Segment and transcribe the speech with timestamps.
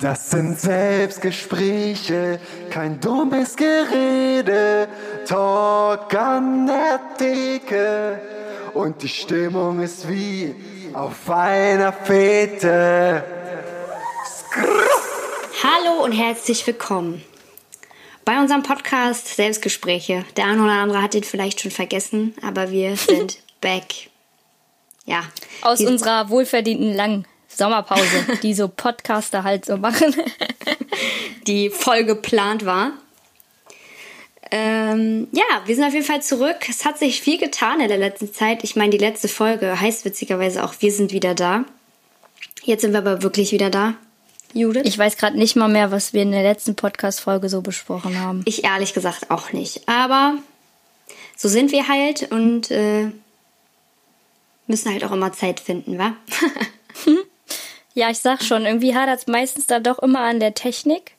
[0.00, 2.38] Das sind Selbstgespräche,
[2.70, 4.86] kein dummes Gerede,
[5.26, 8.20] Talk an der Theke
[8.74, 10.54] und die Stimmung ist wie
[10.92, 13.24] auf einer Fete.
[15.64, 17.24] Hallo und herzlich willkommen
[18.24, 20.24] bei unserem Podcast Selbstgespräche.
[20.36, 24.10] Der eine oder andere hat ihn vielleicht schon vergessen, aber wir sind back.
[25.06, 25.24] Ja.
[25.62, 27.26] Aus unserer wohlverdienten langen
[27.58, 30.14] Sommerpause, die so Podcaster halt so machen.
[31.46, 32.92] die voll geplant war.
[34.50, 36.68] Ähm, ja, wir sind auf jeden Fall zurück.
[36.70, 38.64] Es hat sich viel getan in der letzten Zeit.
[38.64, 41.64] Ich meine, die letzte Folge heißt witzigerweise auch, wir sind wieder da.
[42.62, 43.94] Jetzt sind wir aber wirklich wieder da.
[44.54, 44.82] Judith?
[44.84, 48.42] Ich weiß gerade nicht mal mehr, was wir in der letzten Podcast-Folge so besprochen haben.
[48.46, 49.86] Ich ehrlich gesagt auch nicht.
[49.88, 50.38] Aber
[51.36, 53.10] so sind wir halt und äh,
[54.66, 56.14] müssen halt auch immer Zeit finden, wa?
[57.98, 61.14] Ja, ich sag schon, irgendwie hadert es meistens dann doch immer an der Technik,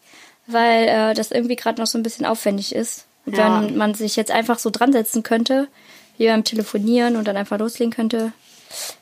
[0.48, 3.04] weil äh, das irgendwie gerade noch so ein bisschen aufwendig ist.
[3.26, 3.62] Ja.
[3.62, 5.68] Wenn man sich jetzt einfach so dran setzen könnte,
[6.18, 8.32] wie beim Telefonieren und dann einfach loslegen könnte,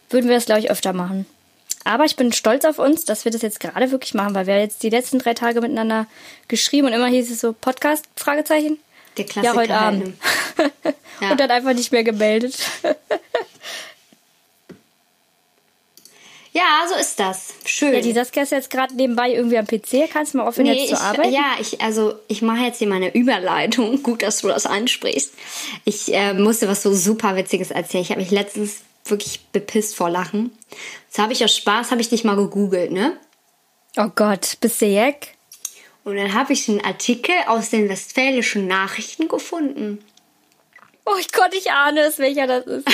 [0.09, 1.27] würden wir das, glaube ich, öfter machen.
[1.83, 4.57] Aber ich bin stolz auf uns, dass wir das jetzt gerade wirklich machen, weil wir
[4.57, 6.07] jetzt die letzten drei Tage miteinander
[6.47, 8.79] geschrieben und immer hieß es so Podcast, Fragezeichen.
[9.17, 9.53] Der Klassiker.
[9.53, 10.17] Ja, heute Abend.
[11.21, 11.29] ja.
[11.29, 12.57] Und dann einfach nicht mehr gemeldet.
[16.57, 17.53] Ja, so ist das.
[17.65, 17.93] Schön.
[17.93, 20.09] Ja, die Saskia ist jetzt gerade nebenbei irgendwie am PC.
[20.11, 21.31] Kannst du mal aufhören, nee, jetzt ich, zu arbeiten?
[21.31, 24.01] Ja, ich, also ich mache jetzt hier meine Überleitung.
[24.03, 25.33] Gut, dass du das ansprichst.
[25.85, 28.01] Ich äh, musste was so super Witziges erzählen.
[28.01, 30.51] Ich habe mich letztens wirklich bepisst vor Lachen.
[31.05, 33.15] Jetzt habe ich aus Spaß, habe ich dich mal gegoogelt, ne?
[33.95, 35.27] Oh Gott, bist du Jack?
[36.05, 39.99] Und dann habe ich einen Artikel aus den Westfälischen Nachrichten gefunden.
[41.05, 42.87] Oh Gott, ich ahne es, welcher das ist.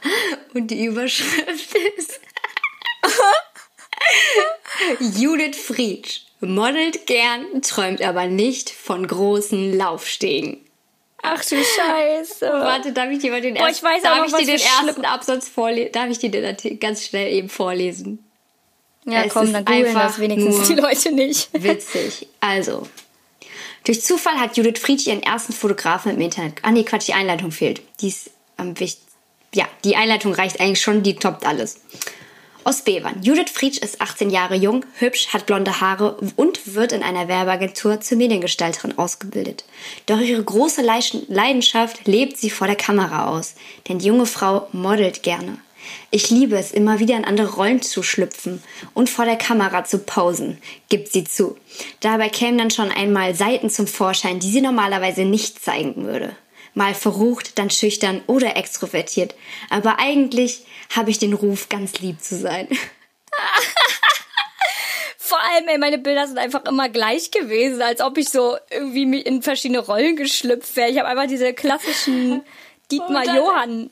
[0.54, 2.20] Und die Überschrift ist
[5.00, 10.64] Judith Friedsch modelt gern, träumt aber nicht von großen Laufstegen.
[11.22, 12.46] Ach du Scheiße.
[12.46, 15.48] Warte, darf ich dir mal den, Boah, ich weiß darf ich dir den ersten Absatz
[15.48, 15.92] vorlesen?
[15.92, 18.24] Darf ich dir den ganz schnell eben vorlesen?
[19.04, 21.48] Ja, es komm, dann googeln das wenigstens die Leute nicht.
[21.62, 22.28] Witzig.
[22.40, 22.86] Also,
[23.84, 26.54] durch Zufall hat Judith Friedsch ihren ersten Fotografen im Internet.
[26.62, 27.80] Ah nee, Quatsch, die Einleitung fehlt.
[28.00, 29.08] Die ist am wichtigsten.
[29.54, 31.80] Ja, die Einleitung reicht eigentlich schon, die toppt alles.
[32.68, 33.22] Aus Bevern.
[33.22, 38.02] Judith Friedsch ist 18 Jahre jung, hübsch, hat blonde Haare und wird in einer Werbeagentur
[38.02, 39.64] zur Mediengestalterin ausgebildet.
[40.04, 43.54] Doch ihre große Leidenschaft lebt sie vor der Kamera aus,
[43.88, 45.56] denn die junge Frau modelt gerne.
[46.10, 48.62] Ich liebe es, immer wieder in andere Rollen zu schlüpfen
[48.92, 50.58] und vor der Kamera zu pausen,
[50.90, 51.56] gibt sie zu.
[52.00, 56.36] Dabei kämen dann schon einmal Seiten zum Vorschein, die sie normalerweise nicht zeigen würde
[56.74, 59.34] mal verrucht, dann schüchtern oder extrovertiert.
[59.70, 60.64] Aber eigentlich
[60.94, 62.68] habe ich den Ruf, ganz lieb zu sein.
[65.18, 69.20] Vor allem, ey, meine Bilder sind einfach immer gleich gewesen, als ob ich so irgendwie
[69.20, 70.88] in verschiedene Rollen geschlüpft wäre.
[70.88, 72.42] Ich habe einfach diese klassischen
[72.90, 73.90] Dietmar Johann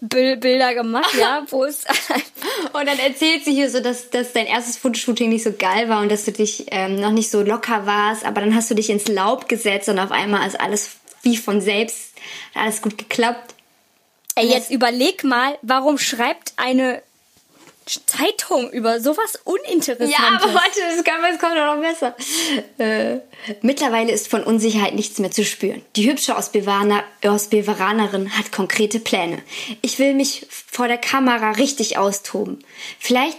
[0.00, 1.84] Bilder gemacht, ja, wo es
[2.72, 6.02] und dann erzählt sie hier so, dass, dass dein erstes Fotoshooting nicht so geil war
[6.02, 8.90] und dass du dich ähm, noch nicht so locker warst, aber dann hast du dich
[8.90, 12.13] ins Laub gesetzt und auf einmal ist alles wie von selbst
[12.54, 13.54] hat alles gut geklappt.
[14.36, 17.02] Ey, jetzt überleg mal, warum schreibt eine
[17.86, 20.10] Zeitung über sowas Uninteressantes.
[20.10, 22.16] Ja, aber warte, das, kann, das kommt doch noch besser.
[22.78, 23.18] Äh,
[23.60, 25.82] mittlerweile ist von Unsicherheit nichts mehr zu spüren.
[25.96, 29.42] Die hübsche Ostbeveranerin hat konkrete Pläne.
[29.82, 32.64] Ich will mich vor der Kamera richtig austoben.
[32.98, 33.36] Vielleicht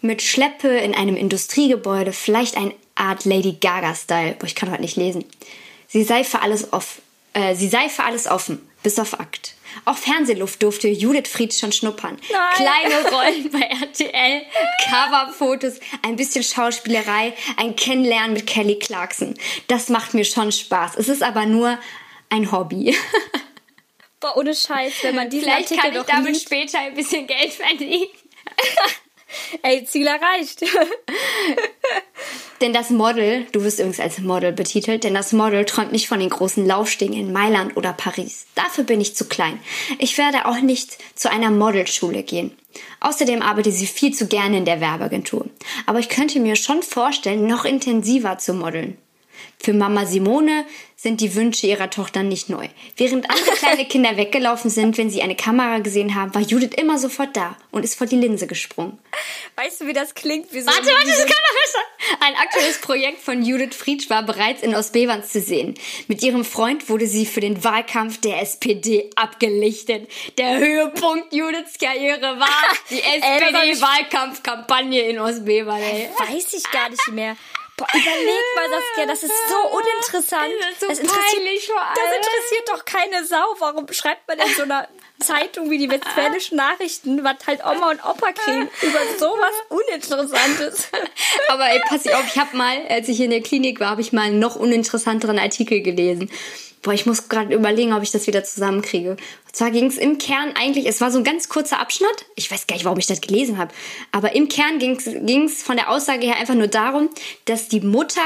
[0.00, 4.36] mit Schleppe in einem Industriegebäude, vielleicht eine Art Lady Gaga-Style.
[4.38, 5.26] Boah, ich kann heute nicht lesen.
[5.88, 7.03] Sie sei für alles offen
[7.34, 9.54] äh, sie sei für alles offen, bis auf Akt.
[9.84, 12.18] Auch Fernsehluft durfte Judith Fried schon schnuppern.
[12.30, 12.40] Nein.
[12.54, 14.42] Kleine Rollen bei RTL,
[14.84, 19.34] Coverfotos, ein bisschen Schauspielerei, ein Kennenlernen mit Kelly Clarkson.
[19.66, 20.92] Das macht mir schon Spaß.
[20.96, 21.78] Es ist aber nur
[22.30, 22.96] ein Hobby.
[24.20, 26.46] Boah, ohne Scheiß, wenn man diese Vielleicht Artikel kann ich damit liest.
[26.46, 28.06] später ein bisschen Geld verdienen.
[29.62, 30.62] Ey, Ziel erreicht.
[32.60, 36.20] denn das Model, du wirst übrigens als Model betitelt, denn das Model träumt nicht von
[36.20, 38.46] den großen Laufstegen in Mailand oder Paris.
[38.54, 39.58] Dafür bin ich zu klein.
[39.98, 42.56] Ich werde auch nicht zu einer Modelschule gehen.
[43.00, 45.46] Außerdem arbeitet sie viel zu gerne in der Werbeagentur.
[45.86, 48.98] Aber ich könnte mir schon vorstellen, noch intensiver zu modeln.
[49.62, 50.64] Für Mama Simone
[50.96, 52.68] sind die Wünsche ihrer Tochter nicht neu.
[52.96, 56.98] Während andere kleine Kinder weggelaufen sind, wenn sie eine Kamera gesehen haben, war Judith immer
[56.98, 58.98] sofort da und ist vor die Linse gesprungen.
[59.56, 60.52] Weißt du, wie das klingt?
[60.52, 61.78] Wie so warte, warte, das kann doch besser.
[62.20, 65.74] Ein aktuelles Projekt von Judith Friedsch war bereits in Ostbevans zu sehen.
[66.08, 70.08] Mit ihrem Freund wurde sie für den Wahlkampf der SPD abgelichtet.
[70.38, 75.80] Der Höhepunkt Judiths Karriere war die SPD-Wahlkampfkampagne in Ostbevern.
[75.80, 77.36] Weiß ich gar nicht mehr.
[77.76, 80.52] Boah, überleg mal, Saskia, das ist so uninteressant.
[80.60, 83.56] Das ist so das, interessiert, das interessiert doch keine Sau.
[83.58, 84.86] Warum schreibt man in so einer
[85.18, 90.88] Zeitung wie die Westfälischen Nachrichten, was halt Oma und Opa kriegen, über sowas Uninteressantes?
[91.48, 94.12] Aber ey, pass auf, ich habe mal, als ich in der Klinik war, habe ich
[94.12, 96.30] mal einen noch uninteressanteren Artikel gelesen.
[96.84, 99.12] Boah, ich muss gerade überlegen, ob ich das wieder zusammenkriege.
[99.12, 102.26] Und zwar ging es im Kern eigentlich, es war so ein ganz kurzer Abschnitt.
[102.36, 103.72] Ich weiß gar nicht, warum ich das gelesen habe.
[104.12, 107.08] Aber im Kern ging es von der Aussage her einfach nur darum,
[107.46, 108.20] dass die Mutter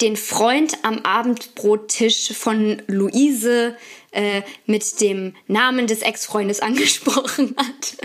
[0.00, 3.76] den Freund am Abendbrottisch von Luise
[4.12, 7.96] äh, mit dem Namen des Ex-Freundes angesprochen hat.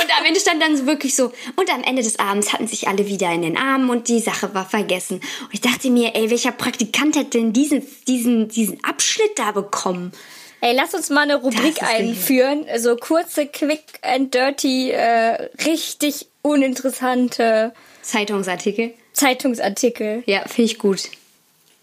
[0.00, 2.88] Und am Ende stand dann so wirklich so, und am Ende des Abends hatten sich
[2.88, 5.16] alle wieder in den Armen und die Sache war vergessen.
[5.42, 10.12] Und ich dachte mir, ey, welcher Praktikant hätte denn diesen, diesen, diesen Abschnitt da bekommen?
[10.60, 12.66] Ey, lass uns mal eine Rubrik einführen.
[12.76, 17.72] So kurze, quick and dirty, äh, richtig uninteressante
[18.02, 18.94] Zeitungsartikel.
[19.12, 20.22] Zeitungsartikel.
[20.26, 21.08] Ja, finde ich gut.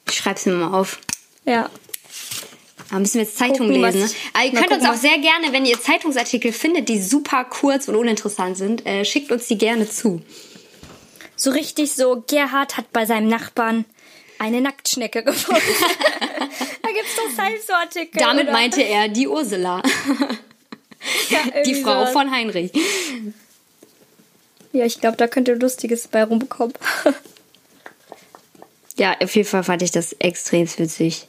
[0.08, 1.00] Ich schreib's mir mal auf.
[1.46, 1.70] Ja.
[2.92, 4.02] Da müssen wir jetzt Zeitung Gucken, lesen.
[4.02, 4.10] Ne?
[4.34, 7.44] Aber ihr könnt uns gucken, auch was- sehr gerne, wenn ihr Zeitungsartikel findet, die super
[7.46, 10.22] kurz und uninteressant sind, äh, schickt uns die gerne zu.
[11.36, 13.86] So richtig so, Gerhard hat bei seinem Nachbarn
[14.40, 15.62] eine Nacktschnecke gefunden.
[16.82, 18.20] da gibt's doch selbst so Artikel.
[18.20, 18.52] Damit oder?
[18.54, 19.82] meinte er die Ursula,
[21.30, 22.12] Ja, die Frau sowas.
[22.12, 22.72] von Heinrich.
[24.74, 26.74] Ja, ich glaube, da könnt ihr Lustiges bei rumbekommen.
[28.98, 31.26] Ja, auf jeden Fall fand ich das extrem witzig.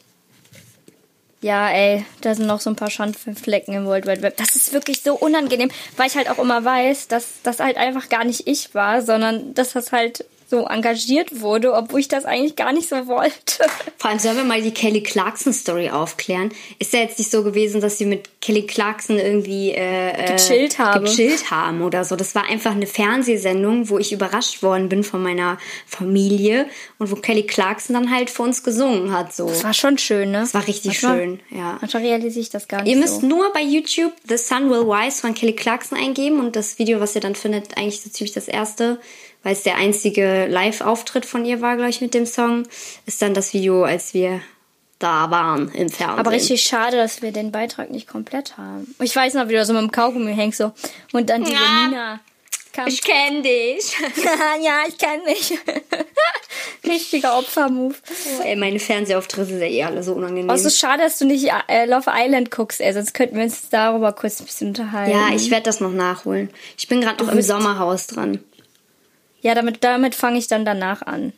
[1.42, 4.36] Ja, ey, da sind noch so ein paar Schandflecken im World Wide Web.
[4.36, 8.10] Das ist wirklich so unangenehm, weil ich halt auch immer weiß, dass das halt einfach
[8.10, 12.56] gar nicht ich war, sondern dass das halt so engagiert wurde, obwohl ich das eigentlich
[12.56, 13.64] gar nicht so wollte.
[13.96, 16.50] Vor allem sollen wir mal die Kelly Clarkson Story aufklären.
[16.78, 20.82] Ist ja jetzt nicht so gewesen, dass sie mit Kelly Clarkson irgendwie äh, Gechillt äh,
[20.82, 21.04] haben.
[21.04, 22.16] gechillt haben oder so.
[22.16, 26.66] Das war einfach eine Fernsehsendung, wo ich überrascht worden bin von meiner Familie
[26.98, 29.32] und wo Kelly Clarkson dann halt für uns gesungen hat.
[29.34, 29.46] So.
[29.48, 30.40] Das war schon schön, ne?
[30.40, 31.78] Das war richtig Manchmal- schön, ja.
[31.80, 33.26] Manchmal realisiere ich das gar nicht Ihr müsst so.
[33.26, 37.14] nur bei YouTube The Sun Will Rise von Kelly Clarkson eingeben und das Video, was
[37.14, 38.98] ihr dann findet, eigentlich so ziemlich das erste,
[39.42, 42.64] weil es der einzige Live-Auftritt von ihr war, glaube ich, mit dem Song,
[43.06, 44.40] ist dann das Video, als wir
[44.98, 46.18] da waren im Fernsehen.
[46.18, 48.94] Aber richtig schade, dass wir den Beitrag nicht komplett haben.
[49.00, 50.72] Ich weiß noch, wie du so mit dem Kaugummi hängst so.
[51.12, 51.86] Und dann diese Ja.
[51.86, 52.20] Nina
[52.72, 52.86] kam.
[52.86, 53.96] Ich kenn dich.
[54.62, 55.58] ja, ich kann mich.
[56.86, 57.96] Richtiger Opfermove.
[58.44, 60.50] Ey, meine Fernsehauftritte sind ja eh alle so unangenehm.
[60.50, 64.12] Also schade, dass du nicht äh, Love Island guckst, ey, sonst könnten wir uns darüber
[64.12, 65.10] kurz ein bisschen unterhalten.
[65.10, 66.50] ja, ich werde das noch nachholen.
[66.76, 68.44] Ich bin gerade noch im Sommerhaus dran.
[69.40, 71.32] Ja, damit, damit fange ich dann danach an.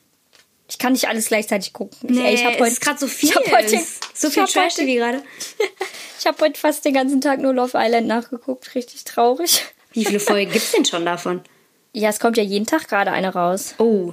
[0.68, 1.96] Ich kann nicht alles gleichzeitig gucken.
[2.02, 3.28] Ich- Nee, ey, ich hab es heute gerade so viel.
[3.28, 3.78] Ich hab heute,
[4.14, 5.22] so ich viel Trash wie gerade.
[6.18, 8.74] ich hab heute fast den ganzen Tag nur Love Island nachgeguckt.
[8.74, 9.64] Richtig traurig.
[9.92, 11.40] Wie viele Folgen gibt's denn schon davon?
[11.94, 13.74] Ja, es kommt ja jeden Tag gerade eine raus.
[13.76, 14.12] Oh.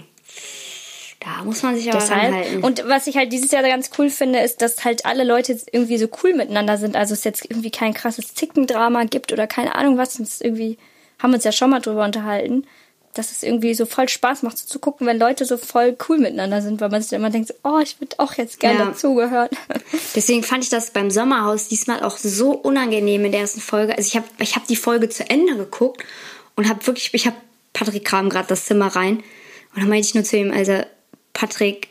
[1.21, 2.24] Da muss man sich aber Deshalb.
[2.24, 2.62] ranhalten.
[2.63, 5.69] Und was ich halt dieses Jahr ganz cool finde, ist, dass halt alle Leute jetzt
[5.71, 6.97] irgendwie so cool miteinander sind.
[6.97, 10.18] Also es jetzt irgendwie kein krasses Zickendrama gibt oder keine Ahnung was.
[10.19, 10.77] Und es irgendwie
[11.19, 12.65] haben wir uns ja schon mal drüber unterhalten,
[13.13, 16.19] dass es irgendwie so voll Spaß macht, so zu gucken, wenn Leute so voll cool
[16.19, 18.85] miteinander sind, weil man sich dann immer denkt, oh, ich würde auch jetzt gerne Ja.
[18.85, 19.50] dazugehören.
[20.15, 23.97] Deswegen fand ich das beim Sommerhaus diesmal auch so unangenehm in der ersten Folge.
[23.97, 26.03] Also ich habe ich hab die Folge zu Ende geguckt
[26.56, 27.38] und habe wirklich, ich habe
[27.73, 29.17] Patrick kam gerade das Zimmer rein
[29.75, 30.81] und dann meinte ich nur zu ihm, also
[31.33, 31.89] Patrick,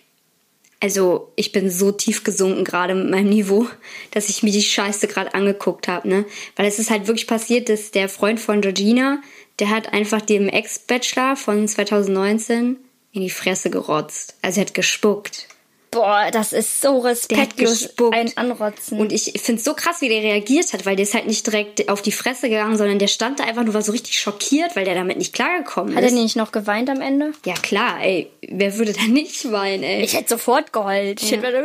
[0.81, 3.66] also ich bin so tief gesunken gerade mit meinem Niveau,
[4.12, 6.25] dass ich mir die Scheiße gerade angeguckt habe, ne?
[6.57, 9.21] Weil es ist halt wirklich passiert, dass der Freund von Georgina,
[9.59, 12.77] der hat einfach dem Ex-Bachelor von 2019
[13.12, 14.37] in die Fresse gerotzt.
[14.43, 15.47] Also er hat gespuckt.
[15.91, 18.15] Boah, das ist so respektlos, gespuckt.
[18.15, 19.00] ein Anrotzen.
[19.00, 21.47] Und ich finde es so krass, wie der reagiert hat, weil der ist halt nicht
[21.47, 24.77] direkt auf die Fresse gegangen, sondern der stand da einfach nur, war so richtig schockiert,
[24.77, 26.12] weil der damit nicht klargekommen Hat er ist.
[26.15, 27.33] nicht noch geweint am Ende?
[27.47, 30.03] Ja klar, ey, wer würde da nicht weinen, ey?
[30.05, 31.23] Ich hätte sofort geheult.
[31.23, 31.49] Ich hätte,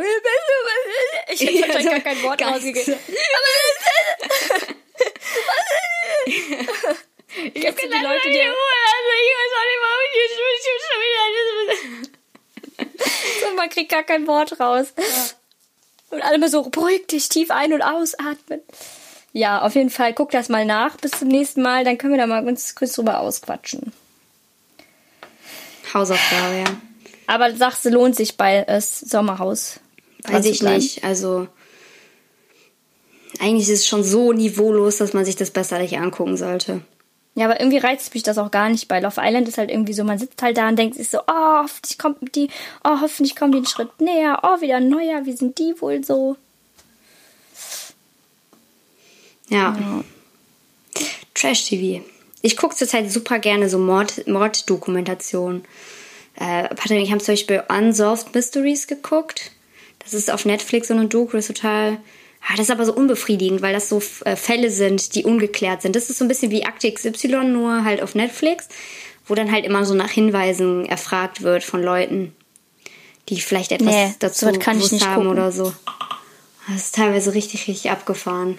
[1.30, 2.58] ich hätte Ja, wahrscheinlich so gar kein Wort gar
[7.36, 7.62] rausgegeben.
[7.62, 8.40] Kennst du die Leute, die
[13.40, 14.92] so, man kriegt gar kein Wort raus.
[16.10, 18.60] Und alle mal so, beruhig dich, tief ein- und ausatmen.
[19.32, 20.96] Ja, auf jeden Fall, guck das mal nach.
[20.96, 23.92] Bis zum nächsten Mal, dann können wir da mal uns kurz drüber ausquatschen.
[25.92, 26.64] Hausaufgabe, ja.
[27.26, 29.80] Aber sagst du, lohnt sich bei es Sommerhaus?
[30.22, 31.48] dran Weiß ich nicht, also
[33.40, 36.80] eigentlich ist es schon so niveaulos, dass man sich das besser nicht angucken sollte.
[37.36, 38.86] Ja, aber irgendwie reizt mich das auch gar nicht.
[38.86, 41.18] Bei Love Island ist halt irgendwie so, man sitzt halt da und denkt sich so,
[41.18, 42.48] oh, hoffentlich kommt die,
[42.84, 46.04] oh, hoffentlich kommen die einen Schritt näher, oh, wieder ein neuer, wie sind die wohl
[46.04, 46.36] so?
[49.48, 49.76] Ja.
[51.34, 52.04] Trash-TV.
[52.42, 55.64] Ich gucke zurzeit super gerne so Mord- Morddokumentationen.
[56.36, 59.50] Äh, Patrick ich haben zum Beispiel Unsolved Mysteries geguckt.
[60.00, 61.98] Das ist auf Netflix so eine Doku, das ist total.
[62.46, 65.96] Ah, das ist aber so unbefriedigend, weil das so äh, Fälle sind, die ungeklärt sind.
[65.96, 68.68] Das ist so ein bisschen wie Akte XY, nur halt auf Netflix,
[69.26, 72.36] wo dann halt immer so nach Hinweisen erfragt wird von Leuten,
[73.30, 75.30] die vielleicht etwas Nee, dazu sowas kann ich nicht haben gucken.
[75.30, 75.72] oder so.
[76.68, 78.58] Das ist teilweise richtig, richtig abgefahren.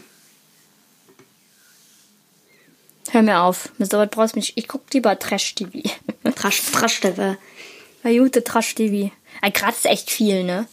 [3.11, 3.69] Hör mir auf.
[3.77, 4.53] Mit sowas brauchst du mich.
[4.57, 5.87] Ich guck lieber Trash-TV.
[6.35, 7.35] Trash, Trash, TV.
[8.03, 9.11] Bei gute Trash-TV.
[9.53, 10.67] Gerade ist echt viel, ne?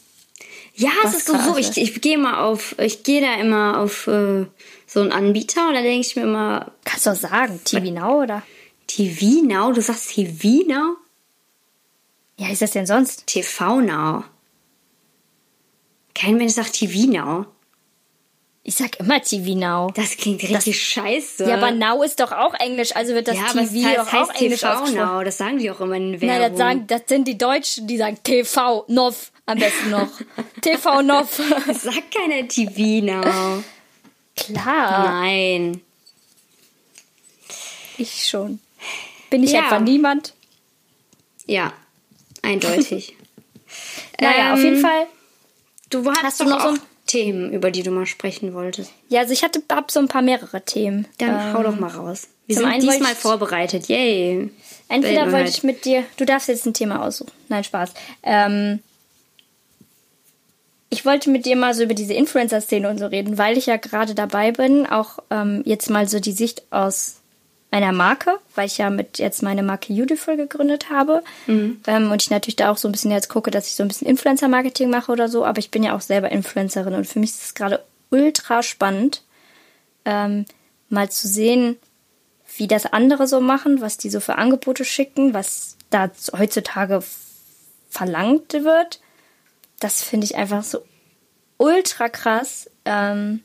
[0.74, 1.56] Ja, es ist so, so.
[1.56, 4.46] Ich, ich gehe mal auf, ich gehe da immer auf äh,
[4.86, 8.22] so einen Anbieter und da denke ich mir immer, Kannst du auch sagen, TV Now
[8.22, 8.42] oder?
[8.86, 10.96] TV Now, du sagst TV Now?
[12.38, 13.26] Ja, ist das denn sonst?
[13.26, 14.24] TV Now.
[16.14, 17.46] Kein Mensch sagt TV Now.
[18.64, 19.90] Ich sag immer TV Now.
[19.94, 21.48] Das klingt richtig scheiße.
[21.48, 23.98] Ja, aber Now ist doch auch Englisch, also wird das ja, aber TV es heißt,
[23.98, 24.86] doch auch heißt Englisch TV.
[24.90, 25.24] Now.
[25.24, 26.28] Das sagen die auch immer in Werbung.
[26.28, 30.08] Nein, das, sagen, das sind die Deutschen, die sagen TV, Nov am besten noch.
[30.60, 31.40] TV Nov.
[31.66, 33.62] Das sagt keiner TV Now.
[34.36, 35.80] Klar, Nein.
[37.98, 38.58] ich schon.
[39.30, 39.64] Bin ich Ja.
[39.66, 40.34] etwa niemand?
[41.46, 41.72] Ja,
[42.42, 43.16] eindeutig.
[44.20, 45.06] Naja, auf Ähm, jeden Fall.
[45.90, 48.92] Du hast, du noch so Themen, über die du mal sprechen wolltest.
[49.08, 51.08] Ja, also ich hatte, hab so ein paar mehrere Themen.
[51.18, 52.28] Dann hau doch mal raus.
[52.46, 53.88] Wir sind diesmal ich- vorbereitet.
[53.88, 54.50] Yay.
[54.88, 57.32] Entweder wollte ich mit dir, du darfst jetzt ein Thema aussuchen.
[57.48, 57.94] Nein, Spaß.
[58.22, 58.80] Ähm,
[60.92, 63.78] ich wollte mit dir mal so über diese Influencer-Szene und so reden, weil ich ja
[63.78, 67.22] gerade dabei bin, auch ähm, jetzt mal so die Sicht aus
[67.70, 71.24] einer Marke, weil ich ja mit jetzt meine Marke Beautiful gegründet habe.
[71.86, 73.88] Ähm, und ich natürlich da auch so ein bisschen jetzt gucke, dass ich so ein
[73.88, 77.30] bisschen Influencer-Marketing mache oder so, aber ich bin ja auch selber Influencerin und für mich
[77.30, 79.22] ist es gerade ultra spannend,
[80.04, 80.44] ähm,
[80.90, 81.78] mal zu sehen,
[82.58, 87.02] wie das andere so machen, was die so für Angebote schicken, was da heutzutage
[87.88, 89.00] verlangt wird.
[89.82, 90.84] Das finde ich einfach so
[91.56, 92.70] ultra krass.
[92.84, 93.42] Ähm,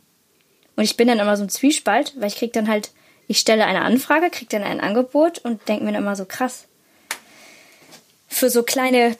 [0.76, 2.92] und ich bin dann immer so im Zwiespalt, weil ich krieg dann halt,
[3.28, 6.66] ich stelle eine Anfrage, krieg dann ein Angebot und denke mir dann immer so krass.
[8.28, 9.18] Für so kleine,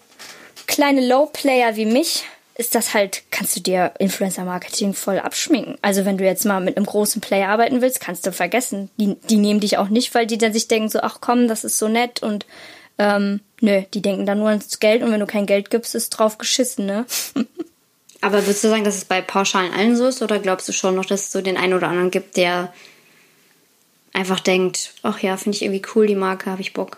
[0.68, 5.78] kleine Low-Player wie mich ist das halt, kannst du dir Influencer-Marketing voll abschminken.
[5.82, 8.90] Also wenn du jetzt mal mit einem großen Player arbeiten willst, kannst du vergessen.
[8.98, 11.64] Die, die nehmen dich auch nicht, weil die dann sich denken so, ach komm, das
[11.64, 12.46] ist so nett und
[12.98, 16.10] ähm, nö, die denken dann nur ans Geld und wenn du kein Geld gibst, ist
[16.10, 17.06] drauf geschissen, ne?
[18.22, 20.24] Aber würdest du sagen, dass es bei pauschalen allen so ist?
[20.24, 22.74] Oder glaubst du schon noch, dass es so den einen oder anderen gibt, der
[24.12, 26.98] einfach denkt, ach ja, finde ich irgendwie cool, die Marke, habe ich Bock.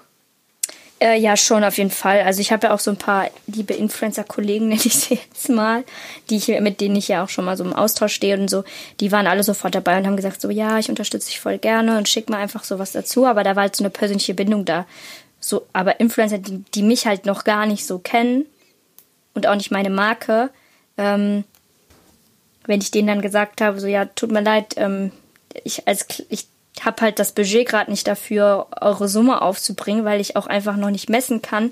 [1.01, 2.21] Äh, ja, schon auf jeden Fall.
[2.21, 5.83] Also ich habe ja auch so ein paar liebe Influencer-Kollegen, nenne ich sie jetzt mal,
[6.29, 8.63] die ich, mit denen ich ja auch schon mal so im Austausch stehe und so.
[8.99, 11.97] Die waren alle sofort dabei und haben gesagt so, ja, ich unterstütze dich voll gerne
[11.97, 13.25] und schick mir einfach sowas dazu.
[13.25, 14.85] Aber da war halt so eine persönliche Bindung da.
[15.39, 18.45] So, aber Influencer, die, die mich halt noch gar nicht so kennen
[19.33, 20.49] und auch nicht meine Marke,
[20.97, 21.43] ähm,
[22.65, 25.11] wenn ich denen dann gesagt habe, so ja, tut mir leid, ähm,
[25.63, 26.47] ich als ich
[26.81, 30.91] habe halt das Budget gerade nicht dafür, eure Summe aufzubringen, weil ich auch einfach noch
[30.91, 31.71] nicht messen kann,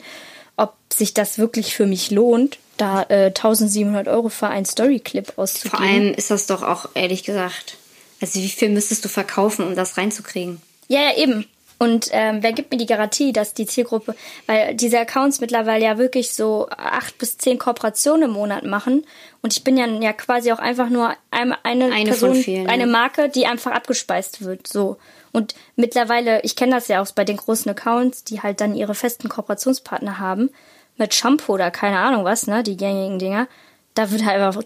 [0.58, 5.78] ob sich das wirklich für mich lohnt, da äh, 1700 Euro für einen Storyclip auszugeben.
[5.78, 7.78] Vor allem ist das doch auch, ehrlich gesagt,
[8.22, 10.62] also wie viel müsstest du verkaufen, um das reinzukriegen?
[10.88, 11.46] Ja, ja, eben.
[11.80, 14.16] Und ähm, wer gibt mir die Garantie, dass die Zielgruppe,
[14.48, 19.06] weil diese Accounts mittlerweile ja wirklich so acht bis zehn Kooperationen im Monat machen
[19.42, 22.88] und ich bin ja, ja quasi auch einfach nur eine, eine, Eine Person, vielen, eine.
[22.88, 24.98] Marke, die einfach abgespeist wird, so.
[25.32, 28.96] Und mittlerweile, ich kenne das ja auch bei den großen Accounts, die halt dann ihre
[28.96, 30.50] festen Kooperationspartner haben,
[30.98, 33.48] mit Shampoo oder keine Ahnung was, ne, die gängigen Dinger,
[33.94, 34.64] da wird halt einfach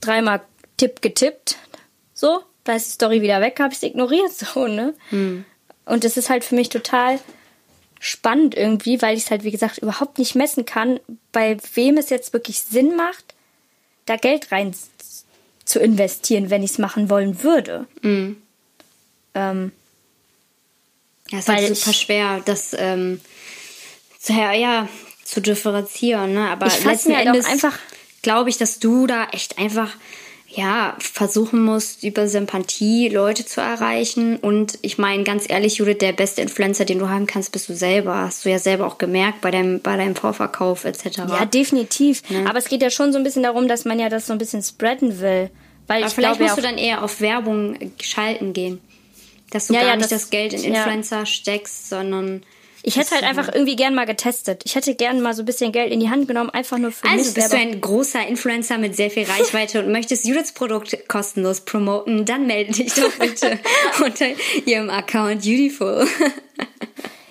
[0.00, 0.40] dreimal
[0.76, 1.56] Tipp getippt,
[2.12, 4.94] so, da ist die Story wieder weg, habe ich ignoriert, so, ne.
[5.90, 7.18] Und das ist halt für mich total
[7.98, 11.00] spannend irgendwie, weil ich es halt, wie gesagt, überhaupt nicht messen kann,
[11.32, 13.34] bei wem es jetzt wirklich Sinn macht,
[14.06, 14.74] da Geld rein
[15.64, 17.86] zu investieren, wenn ich es machen wollen würde.
[18.02, 19.72] Ähm,
[21.30, 23.20] Ja, ist Weil halt ich- super schwer, das ähm,
[24.18, 24.88] zu, ja,
[25.24, 26.32] zu differenzieren.
[26.34, 26.48] Ne?
[26.48, 27.78] Aber Ich letzten mir halt Endes einfach-
[28.22, 29.92] glaube ich, dass du da echt einfach
[30.52, 34.36] ja, versuchen musst, über Sympathie Leute zu erreichen.
[34.36, 37.74] Und ich meine, ganz ehrlich, Judith, der beste Influencer, den du haben kannst, bist du
[37.74, 38.16] selber.
[38.16, 41.18] Hast du ja selber auch gemerkt bei deinem, bei deinem Vorverkauf etc.
[41.28, 42.22] ja, definitiv.
[42.46, 44.38] Aber es geht ja schon so ein bisschen darum, dass man ja das so ein
[44.38, 45.50] bisschen spreaden will.
[45.86, 48.80] Weil Aber ich vielleicht ja musst du dann eher auf Werbung schalten gehen.
[49.50, 50.78] Dass du Ja, gar ja, nicht das- das, Geld in ja.
[50.84, 52.42] Influencer steckst, sondern.
[52.82, 54.62] Ich hätte halt einfach irgendwie gern mal getestet.
[54.64, 57.06] Ich hätte gern mal so ein bisschen Geld in die Hand genommen, einfach nur für
[57.06, 57.64] Also mich bist selber.
[57.64, 62.46] du ein großer Influencer mit sehr viel Reichweite und möchtest Judiths Produkt kostenlos promoten, dann
[62.46, 63.58] melde dich doch bitte
[64.04, 64.26] unter
[64.66, 66.06] ihrem Account Beautiful.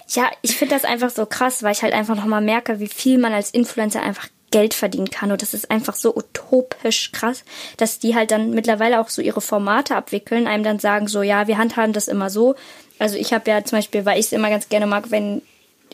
[0.09, 3.17] Ja, ich finde das einfach so krass, weil ich halt einfach nochmal merke, wie viel
[3.17, 5.31] man als Influencer einfach Geld verdienen kann.
[5.31, 7.43] Und das ist einfach so utopisch krass,
[7.77, 11.47] dass die halt dann mittlerweile auch so ihre Formate abwickeln, einem dann sagen, so, ja,
[11.47, 12.55] wir handhaben das immer so.
[12.97, 15.41] Also ich habe ja zum Beispiel, weil ich es immer ganz gerne mag, wenn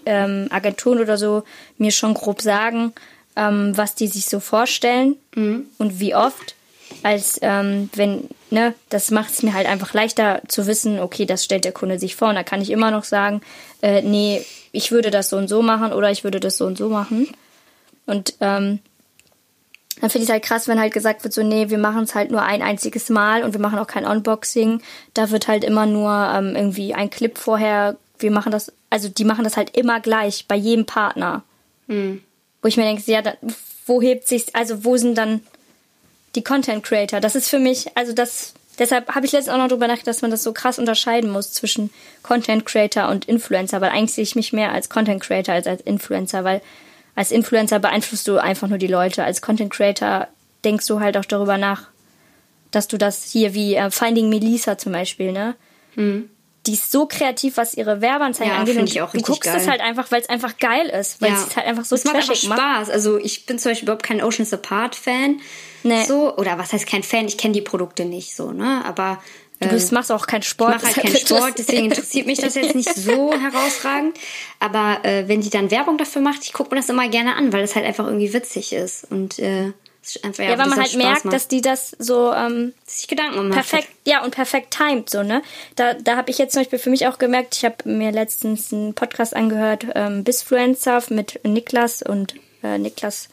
[0.05, 1.43] ähm, Agenturen oder so
[1.77, 2.93] mir schon grob sagen,
[3.35, 5.67] ähm, was die sich so vorstellen mhm.
[5.77, 6.55] und wie oft,
[7.03, 11.43] als ähm, wenn, ne, das macht es mir halt einfach leichter zu wissen, okay, das
[11.43, 13.41] stellt der Kunde sich vor und da kann ich immer noch sagen,
[13.81, 16.77] äh, nee, ich würde das so und so machen oder ich würde das so und
[16.77, 17.27] so machen.
[18.05, 18.79] Und ähm,
[20.01, 22.15] dann finde ich es halt krass, wenn halt gesagt wird, so, nee, wir machen es
[22.15, 24.81] halt nur ein einziges Mal und wir machen auch kein Unboxing.
[25.13, 29.23] Da wird halt immer nur ähm, irgendwie ein Clip vorher, wir machen das, also die
[29.23, 31.43] machen das halt immer gleich bei jedem Partner.
[31.87, 32.21] Mhm.
[32.61, 33.35] Wo ich mir denke, ja, da,
[33.85, 35.41] wo hebt sich, also wo sind dann
[36.35, 37.21] die Content Creator?
[37.21, 40.21] Das ist für mich, also das, deshalb habe ich letztens auch noch drüber nachgedacht, dass
[40.21, 41.89] man das so krass unterscheiden muss zwischen
[42.21, 45.81] Content Creator und Influencer, weil eigentlich sehe ich mich mehr als Content Creator als als
[45.81, 46.61] Influencer, weil
[47.15, 49.23] als Influencer beeinflusst du einfach nur die Leute.
[49.23, 50.27] Als Content Creator
[50.63, 51.87] denkst du halt auch darüber nach,
[52.71, 55.55] dass du das hier wie äh, Finding Melissa zum Beispiel, ne?
[55.95, 56.29] Mhm.
[56.65, 58.77] Die ist so kreativ, was ihre Werbeanzeigen ja, angeht.
[58.77, 59.55] Und ich auch du guckst geil.
[59.55, 61.35] es halt einfach, weil es einfach geil ist, weil ja.
[61.35, 62.89] es halt einfach so das macht einfach Spaß.
[62.89, 65.41] Also ich bin zum Beispiel überhaupt kein Oceans Apart Fan.
[65.83, 66.03] Nee.
[66.05, 67.27] So, oder was heißt kein Fan?
[67.27, 68.83] Ich kenne die Produkte nicht so, ne?
[68.83, 69.21] Aber
[69.59, 70.75] Du bist, machst auch keinen Sport.
[70.75, 74.17] Ich mache halt keinen Sport, deswegen interessiert mich das jetzt nicht so herausragend.
[74.59, 77.53] Aber äh, wenn die dann Werbung dafür macht, ich gucke mir das immer gerne an,
[77.53, 79.09] weil es halt einfach irgendwie witzig ist.
[79.09, 79.71] Und äh,
[80.03, 81.33] es ist einfach, ja, ja weil man halt merkt, macht.
[81.33, 83.95] dass die das so ähm, sich Gedanken gemacht perfekt, hat.
[84.05, 85.41] ja und perfekt timed so ne.
[85.75, 87.55] Da, da habe ich jetzt zum Beispiel für mich auch gemerkt.
[87.55, 93.29] Ich habe mir letztens einen Podcast angehört, ähm, Bisfluencer mit Niklas und äh, Niklas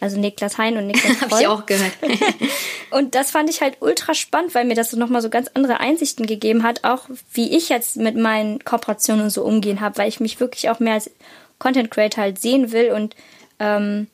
[0.00, 1.92] also Niklas Hein und Niklas Habe ich auch gehört.
[2.90, 5.80] und das fand ich halt ultra spannend, weil mir das so nochmal so ganz andere
[5.80, 10.20] Einsichten gegeben hat, auch wie ich jetzt mit meinen Kooperationen so umgehen habe, weil ich
[10.20, 11.10] mich wirklich auch mehr als
[11.58, 13.14] Content Creator halt sehen will und
[13.58, 14.08] ähm,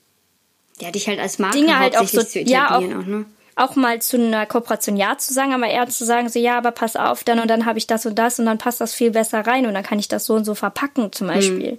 [0.80, 3.24] ja, dich halt als Marke Dinge halt auch so, zu ja, auch, auch, ne?
[3.54, 6.72] auch mal zu einer Kooperation ja zu sagen, aber eher zu sagen, so ja, aber
[6.72, 9.12] pass auf, dann und dann habe ich das und das und dann passt das viel
[9.12, 11.72] besser rein und dann kann ich das so und so verpacken zum Beispiel.
[11.72, 11.78] Mhm.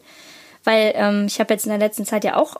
[0.63, 2.57] Weil ähm, ich habe jetzt in der letzten Zeit ja auch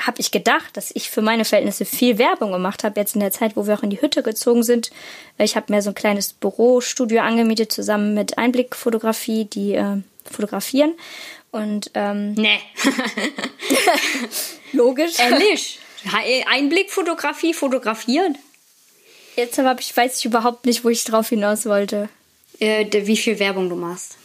[0.00, 3.30] habe ich gedacht, dass ich für meine Verhältnisse viel Werbung gemacht habe, jetzt in der
[3.30, 4.90] Zeit, wo wir auch in die Hütte gezogen sind.
[5.38, 9.98] Ich habe mir so ein kleines Bürostudio angemietet, zusammen mit Einblickfotografie, die äh,
[10.30, 10.94] fotografieren.
[11.50, 12.58] Und ähm, nee.
[14.72, 15.18] logisch.
[15.18, 15.78] Ehrlich.
[16.50, 18.36] Einblickfotografie fotografieren?
[19.36, 22.08] Jetzt habe ich weiß ich überhaupt nicht, wo ich drauf hinaus wollte.
[22.60, 24.16] Äh, wie viel Werbung du machst.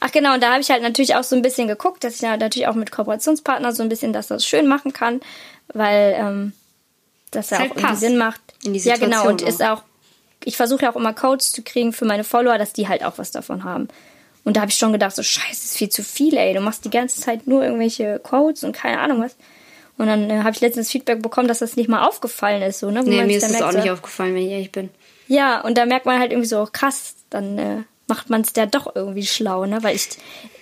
[0.00, 2.20] Ach genau, und da habe ich halt natürlich auch so ein bisschen geguckt, dass ich
[2.22, 5.20] ja natürlich auch mit Kooperationspartnern so ein bisschen, dass das schön machen kann,
[5.72, 6.52] weil ähm,
[7.30, 8.40] das ja halt auch irgendwie Sinn macht.
[8.64, 9.48] In die ja, genau, und auch.
[9.48, 9.82] ist auch,
[10.44, 13.18] ich versuche ja auch immer Codes zu kriegen für meine Follower, dass die halt auch
[13.18, 13.88] was davon haben.
[14.44, 16.52] Und da habe ich schon gedacht, so scheiße, ist viel zu viel, ey.
[16.52, 19.36] Du machst die ganze Zeit nur irgendwelche Codes und keine Ahnung was.
[19.98, 22.80] Und dann äh, habe ich letztens Feedback bekommen, dass das nicht mal aufgefallen ist.
[22.80, 23.04] So, ne?
[23.04, 24.90] Wo nee, mir ist das merkt, auch nicht aufgefallen, wenn ich ehrlich bin.
[25.28, 28.66] Ja, und da merkt man halt irgendwie so, krass, dann äh, macht man es ja
[28.66, 29.82] doch irgendwie schlau, ne?
[29.82, 30.10] Weil ich,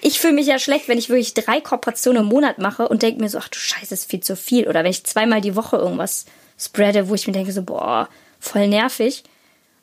[0.02, 3.20] ich fühle mich ja schlecht, wenn ich wirklich drei Kooperationen im Monat mache und denke
[3.20, 4.68] mir so, ach du Scheiße, ist viel zu viel.
[4.68, 8.08] Oder wenn ich zweimal die Woche irgendwas spreade, wo ich mir denke so, boah,
[8.38, 9.24] voll nervig.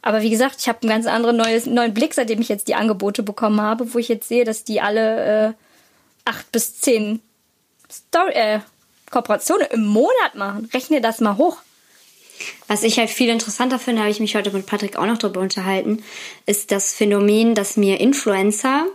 [0.02, 2.76] Aber wie gesagt, ich habe einen ganz anderen neues, neuen Blick, seitdem ich jetzt die
[2.76, 5.54] Angebote bekommen habe, wo ich jetzt sehe, dass die alle äh,
[6.24, 7.20] acht bis zehn
[7.92, 8.60] Story, äh,
[9.12, 10.70] Kooperationen im Monat machen.
[10.74, 11.58] Rechne das mal hoch.
[12.68, 15.42] Was ich halt viel interessanter finde, habe ich mich heute mit Patrick auch noch darüber
[15.42, 16.04] unterhalten,
[16.46, 18.86] ist das Phänomen, dass mir Influencer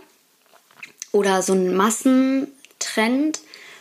[1.11, 3.39] oder so ein Massentrend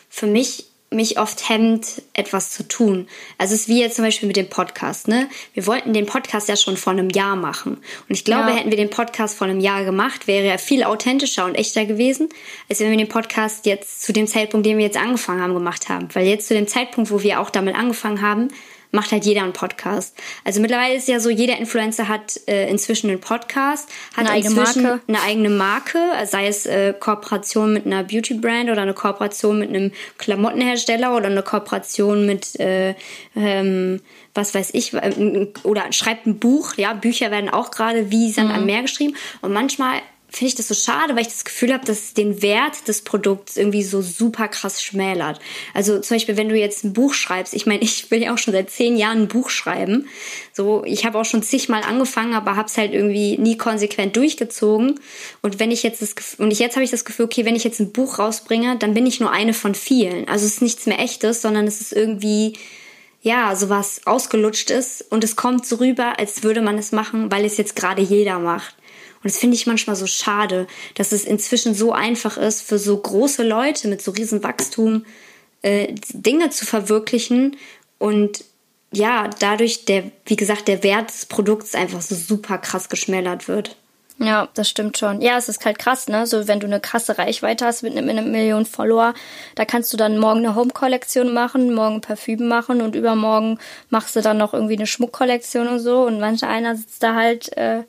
[0.08, 3.08] für mich mich oft hemmt, etwas zu tun.
[3.38, 5.28] Also es ist wie jetzt zum Beispiel mit dem Podcast, ne?
[5.54, 7.76] Wir wollten den Podcast ja schon vor einem Jahr machen.
[7.76, 8.56] Und ich glaube, ja.
[8.56, 12.28] hätten wir den Podcast vor einem Jahr gemacht, wäre er viel authentischer und echter gewesen,
[12.68, 15.88] als wenn wir den Podcast jetzt zu dem Zeitpunkt, den wir jetzt angefangen haben, gemacht
[15.88, 16.08] haben.
[16.12, 18.48] Weil jetzt zu dem Zeitpunkt, wo wir auch damit angefangen haben,
[18.92, 20.16] macht halt jeder einen Podcast.
[20.44, 24.82] Also mittlerweile ist ja so, jeder Influencer hat äh, inzwischen einen Podcast, hat eine inzwischen
[24.82, 25.00] Marke.
[25.08, 29.92] eine eigene Marke, sei es äh, Kooperation mit einer Beauty-Brand oder eine Kooperation mit einem
[30.18, 32.94] Klamottenhersteller oder eine Kooperation mit äh,
[33.34, 34.00] ähm,
[34.34, 38.50] was weiß ich, äh, oder schreibt ein Buch, ja, Bücher werden auch gerade wie Sand
[38.50, 38.54] mhm.
[38.54, 39.16] am Meer geschrieben.
[39.40, 40.00] Und manchmal
[40.32, 43.02] finde ich das so schade, weil ich das Gefühl habe, dass es den Wert des
[43.02, 45.40] Produkts irgendwie so super krass schmälert.
[45.74, 48.38] Also zum Beispiel, wenn du jetzt ein Buch schreibst, ich meine, ich will ja auch
[48.38, 50.08] schon seit zehn Jahren ein Buch schreiben.
[50.52, 54.98] So, ich habe auch schon zigmal angefangen, aber habe es halt irgendwie nie konsequent durchgezogen.
[55.42, 57.64] Und wenn ich jetzt das und ich, jetzt habe ich das Gefühl, okay, wenn ich
[57.64, 60.28] jetzt ein Buch rausbringe, dann bin ich nur eine von vielen.
[60.28, 62.54] Also es ist nichts mehr echtes, sondern es ist irgendwie
[63.22, 67.44] ja, sowas ausgelutscht ist und es kommt so rüber, als würde man es machen, weil
[67.44, 68.74] es jetzt gerade jeder macht.
[69.22, 72.96] Und das finde ich manchmal so schade, dass es inzwischen so einfach ist, für so
[72.96, 75.04] große Leute mit so riesen Wachstum
[75.62, 77.56] äh, Dinge zu verwirklichen
[77.98, 78.44] und
[78.92, 83.76] ja, dadurch der, wie gesagt, der Wert des Produkts einfach so super krass geschmälert wird.
[84.18, 85.20] Ja, das stimmt schon.
[85.20, 86.26] Ja, es ist halt krass, ne?
[86.26, 89.14] So, wenn du eine krasse Reichweite hast mit einer Million Follower,
[89.54, 93.58] da kannst du dann morgen eine Home-Kollektion machen, morgen Parfüm machen und übermorgen
[93.88, 96.02] machst du dann noch irgendwie eine Schmuckkollektion und so.
[96.02, 97.82] Und manche einer sitzt da halt äh,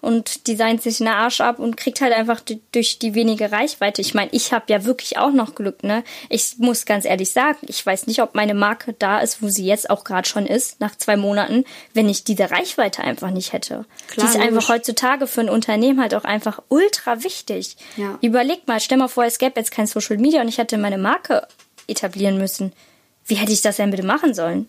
[0.00, 2.40] und designt sich einen Arsch ab und kriegt halt einfach
[2.72, 4.00] durch die wenige Reichweite.
[4.00, 6.04] Ich meine, ich habe ja wirklich auch noch Glück, ne?
[6.28, 9.66] Ich muss ganz ehrlich sagen, ich weiß nicht, ob meine Marke da ist, wo sie
[9.66, 13.84] jetzt auch gerade schon ist, nach zwei Monaten, wenn ich diese Reichweite einfach nicht hätte.
[14.08, 17.76] Klar, die ist einfach heutzutage für ein Unternehmen halt auch einfach ultra wichtig.
[17.96, 18.18] Ja.
[18.22, 20.98] Überleg mal, stell mal vor, es gäbe jetzt kein Social Media und ich hätte meine
[20.98, 21.46] Marke
[21.86, 22.72] etablieren müssen.
[23.26, 24.68] Wie hätte ich das denn bitte machen sollen?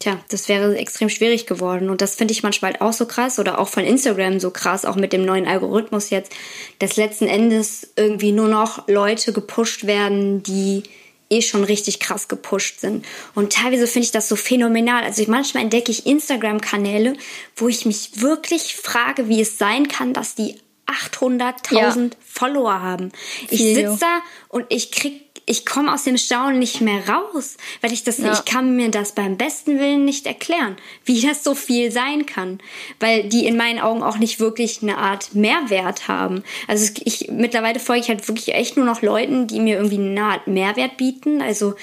[0.00, 1.88] Tja, das wäre extrem schwierig geworden.
[1.88, 4.84] Und das finde ich manchmal halt auch so krass oder auch von Instagram so krass,
[4.84, 6.32] auch mit dem neuen Algorithmus jetzt,
[6.78, 10.82] dass letzten Endes irgendwie nur noch Leute gepusht werden, die
[11.30, 13.04] eh schon richtig krass gepusht sind.
[13.34, 15.04] Und teilweise finde ich das so phänomenal.
[15.04, 17.14] Also ich, manchmal entdecke ich Instagram-Kanäle,
[17.56, 22.10] wo ich mich wirklich frage, wie es sein kann, dass die 800.000 ja.
[22.20, 23.10] Follower haben.
[23.48, 27.92] Ich sitze da und ich krieg ich komme aus dem Staunen nicht mehr raus, weil
[27.92, 28.32] ich das, ja.
[28.32, 32.60] ich kann mir das beim besten Willen nicht erklären, wie das so viel sein kann,
[32.98, 36.42] weil die in meinen Augen auch nicht wirklich eine Art Mehrwert haben.
[36.66, 40.24] Also ich mittlerweile folge ich halt wirklich echt nur noch Leuten, die mir irgendwie eine
[40.24, 41.74] Art Mehrwert bieten, also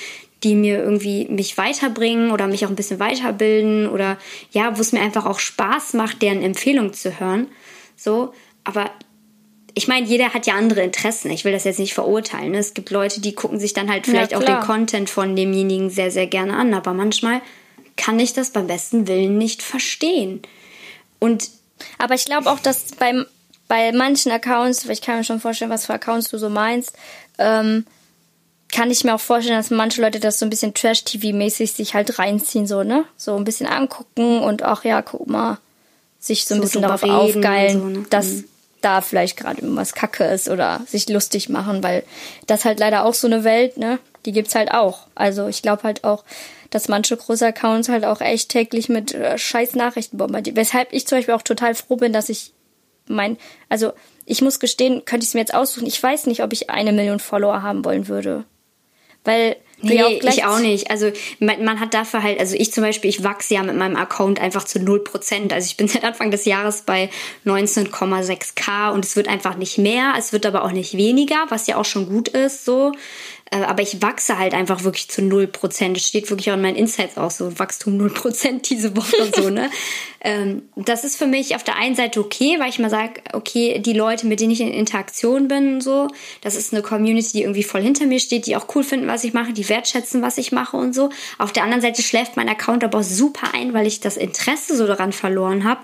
[0.43, 4.17] die mir irgendwie mich weiterbringen oder mich auch ein bisschen weiterbilden oder
[4.51, 7.47] ja, wo es mir einfach auch Spaß macht, deren Empfehlung zu hören.
[7.95, 8.89] So, aber
[9.73, 11.31] ich meine, jeder hat ja andere Interessen.
[11.31, 12.51] Ich will das jetzt nicht verurteilen.
[12.51, 12.57] Ne?
[12.57, 15.89] Es gibt Leute, die gucken sich dann halt vielleicht ja, auch den Content von demjenigen
[15.89, 16.73] sehr, sehr gerne an.
[16.73, 17.41] Aber manchmal
[17.97, 20.41] kann ich das beim besten Willen nicht verstehen.
[21.19, 21.49] Und
[21.97, 23.25] aber ich glaube auch, dass beim,
[23.67, 26.93] bei manchen Accounts, ich kann mir schon vorstellen, was für Accounts du so meinst,
[27.37, 27.85] ähm,
[28.71, 32.19] kann ich mir auch vorstellen, dass manche Leute das so ein bisschen Trash-TV-mäßig sich halt
[32.19, 33.05] reinziehen, so, ne?
[33.17, 35.57] So ein bisschen angucken und auch, ja, guck mal,
[36.19, 38.05] sich so ein so bisschen darauf aufgeilen, so, ne?
[38.09, 38.50] dass, mhm
[38.81, 42.03] da vielleicht gerade irgendwas Kacke ist oder sich lustig machen, weil
[42.47, 43.99] das halt leider auch so eine Welt, ne?
[44.25, 45.07] Die gibt's halt auch.
[45.15, 46.23] Also ich glaube halt auch,
[46.69, 50.57] dass manche große Accounts halt auch echt täglich mit äh, scheiß Nachrichten bombardieren.
[50.57, 52.53] Weshalb ich zum Beispiel auch total froh bin, dass ich
[53.07, 53.37] mein,
[53.69, 53.93] also
[54.25, 55.87] ich muss gestehen, könnte ich es mir jetzt aussuchen.
[55.87, 58.45] Ich weiß nicht, ob ich eine Million Follower haben wollen würde.
[59.23, 60.91] Weil Nee, auch ich auch nicht.
[60.91, 63.95] Also man, man, hat dafür halt, also ich zum Beispiel, ich wachse ja mit meinem
[63.95, 65.53] Account einfach zu 0%.
[65.53, 67.09] Also ich bin seit Anfang des Jahres bei
[67.45, 71.77] 19,6k und es wird einfach nicht mehr, es wird aber auch nicht weniger, was ja
[71.77, 72.91] auch schon gut ist so.
[73.51, 75.95] Äh, aber ich wachse halt einfach wirklich zu 0%.
[75.95, 79.69] Es steht wirklich auch in meinen Insights auch so, Wachstum 0% diese Woche so, ne?
[80.21, 83.79] ähm, das ist für mich auf der einen Seite okay, weil ich mal sage, okay,
[83.79, 86.07] die Leute, mit denen ich in Interaktion bin, so,
[86.39, 89.25] das ist eine Community, die irgendwie voll hinter mir steht, die auch cool finden, was
[89.25, 91.09] ich mache, die wertschätzen, was ich mache und so.
[91.37, 94.87] Auf der anderen Seite schläft mein Account aber super ein, weil ich das Interesse so
[94.87, 95.81] daran verloren habe,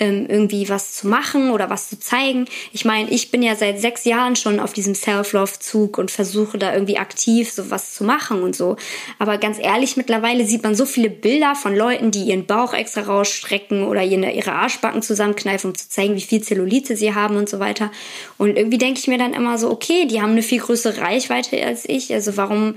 [0.00, 2.46] ähm, irgendwie was zu machen oder was zu zeigen.
[2.72, 6.72] Ich meine, ich bin ja seit sechs Jahren schon auf diesem Self-Love-Zug und versuche da
[6.72, 8.76] irgendwie aktiv so was zu machen und so.
[9.18, 13.02] Aber ganz ehrlich, mittlerweile sieht man so viele Bilder von Leuten, die ihren Bauch extra
[13.02, 17.60] rausstrecken oder ihre Arschbacken zusammenkneifen, um zu zeigen, wie viel Zellulite sie haben und so
[17.60, 17.92] weiter.
[18.38, 21.62] Und irgendwie denke ich mir dann immer so, okay, die haben eine viel größere Reichweite
[21.64, 22.12] als ich.
[22.14, 22.74] Also warum,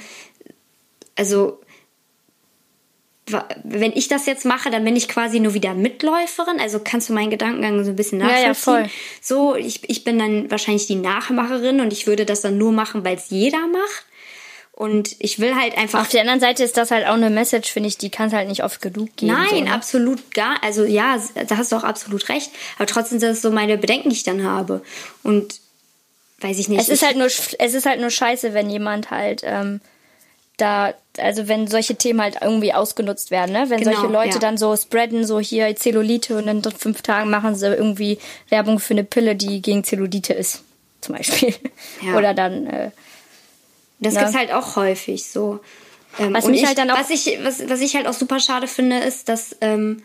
[1.15, 1.59] also
[3.63, 6.59] wenn ich das jetzt mache, dann bin ich quasi nur wieder Mitläuferin.
[6.59, 8.43] Also kannst du meinen Gedankengang so ein bisschen nachvollziehen.
[8.43, 8.89] Ja, ja, voll.
[9.21, 13.05] So, ich, ich bin dann wahrscheinlich die Nachmacherin und ich würde das dann nur machen,
[13.05, 14.05] weil es jeder macht.
[14.75, 16.01] Und ich will halt einfach.
[16.01, 18.33] Auf der anderen Seite ist das halt auch eine Message, finde ich, die kann es
[18.33, 19.31] halt nicht oft genug geben.
[19.31, 19.71] Nein, so, ne?
[19.71, 20.61] absolut gar.
[20.63, 22.51] Also ja, da hast du auch absolut recht.
[22.77, 24.81] Aber trotzdem sind das so meine Bedenken, die ich dann habe.
[25.21, 25.59] Und
[26.39, 26.81] weiß ich nicht.
[26.81, 29.79] Es ist halt nur, es ist halt nur scheiße, wenn jemand halt ähm,
[30.57, 33.69] da, also wenn solche Themen halt irgendwie ausgenutzt werden, ne?
[33.69, 34.39] Wenn genau, solche Leute ja.
[34.39, 38.93] dann so spreaden, so hier Zellulite und in fünf Tagen machen sie irgendwie Werbung für
[38.93, 40.63] eine Pille, die gegen Zellulite ist,
[41.01, 41.55] zum Beispiel.
[42.01, 42.17] Ja.
[42.17, 42.67] Oder dann.
[42.67, 42.91] Äh,
[43.99, 44.19] das ne?
[44.19, 45.59] gibt's halt auch häufig so.
[46.19, 46.99] Ähm, was mich ich, halt dann auch.
[46.99, 49.55] Was ich, was, was ich halt auch super schade finde, ist, dass.
[49.61, 50.03] Ähm,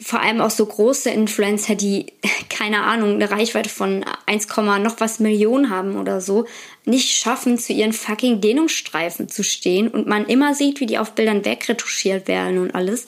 [0.00, 2.06] vor allem auch so große Influencer, die,
[2.48, 6.46] keine Ahnung, eine Reichweite von 1, noch was Millionen haben oder so,
[6.84, 11.12] nicht schaffen, zu ihren fucking Dehnungsstreifen zu stehen und man immer sieht, wie die auf
[11.12, 13.06] Bildern wegretuschiert werden und alles.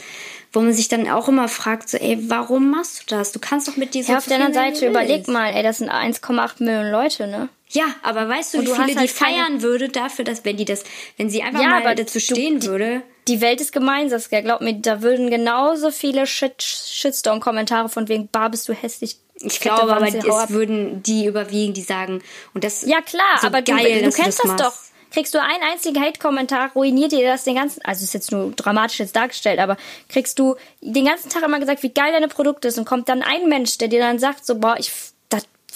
[0.52, 3.32] Wo man sich dann auch immer fragt, so, ey, warum machst du das?
[3.32, 4.12] Du kannst doch mit dieser.
[4.12, 7.50] Ja, auf der anderen Seite, überleg mal, ey, das sind 1,8 Millionen Leute, ne?
[7.70, 10.64] Ja, aber weißt du, wie du viele halt die feiern würde dafür, dass wenn die
[10.64, 10.84] das,
[11.16, 13.02] wenn sie einfach ja, mal dazu stehen du, würde.
[13.28, 14.40] Die Welt ist gemein, Saskia.
[14.40, 19.58] Glaub mir, da würden genauso viele Shit, Shitstorm-Kommentare von wegen, bar bist du hässlich, Ich
[19.58, 22.22] glaube aber, es würden die überwiegen, die sagen,
[22.54, 24.74] und das Ja klar, so aber geil, du, du kennst das, das doch.
[25.12, 28.98] Kriegst du einen einzigen Hate-Kommentar, ruiniert dir das den ganzen, also ist jetzt nur dramatisch
[28.98, 29.76] jetzt dargestellt, aber
[30.08, 33.22] kriegst du den ganzen Tag immer gesagt, wie geil deine Produkte ist und kommt dann
[33.22, 34.92] ein Mensch, der dir dann sagt, so, boah, ich,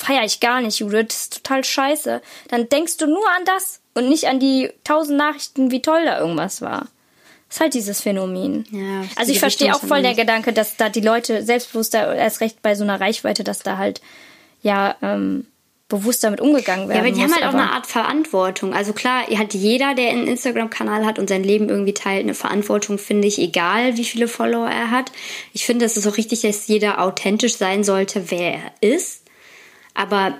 [0.00, 2.22] das feiere ich gar nicht, Judith, das ist total scheiße.
[2.48, 6.18] Dann denkst du nur an das und nicht an die tausend Nachrichten, wie toll da
[6.18, 6.88] irgendwas war.
[7.48, 8.64] Das ist halt dieses Phänomen.
[8.70, 12.62] Ja, also ich verstehe auch voll der Gedanke, dass da die Leute selbstbewusster, erst recht
[12.62, 14.00] bei so einer Reichweite, dass da halt
[14.62, 15.46] ja ähm,
[15.88, 16.96] bewusst damit umgegangen werden.
[16.96, 18.72] Ja, aber die muss, haben halt auch eine Art Verantwortung.
[18.72, 22.98] Also klar, hat jeder, der einen Instagram-Kanal hat und sein Leben irgendwie teilt, eine Verantwortung,
[22.98, 25.10] finde ich, egal wie viele Follower er hat.
[25.52, 29.24] Ich finde, es ist auch richtig, dass jeder authentisch sein sollte, wer er ist.
[30.00, 30.32] Aber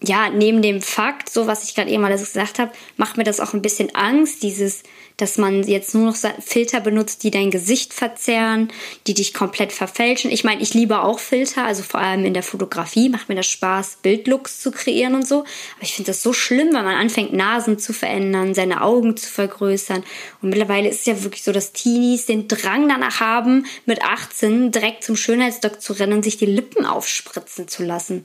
[0.00, 3.40] ja, neben dem Fakt, so was ich gerade eben mal gesagt habe, macht mir das
[3.40, 4.84] auch ein bisschen Angst, dieses,
[5.16, 8.68] dass man jetzt nur noch Filter benutzt, die dein Gesicht verzerren,
[9.08, 10.30] die dich komplett verfälschen.
[10.30, 13.48] Ich meine, ich liebe auch Filter, also vor allem in der Fotografie macht mir das
[13.48, 15.40] Spaß, Bildlooks zu kreieren und so.
[15.40, 19.28] Aber ich finde das so schlimm, wenn man anfängt, Nasen zu verändern, seine Augen zu
[19.28, 20.04] vergrößern.
[20.40, 24.70] Und mittlerweile ist es ja wirklich so, dass Teenies den Drang danach haben, mit 18
[24.70, 28.24] direkt zum Schönheitsdoc zu rennen und sich die Lippen aufspritzen zu lassen.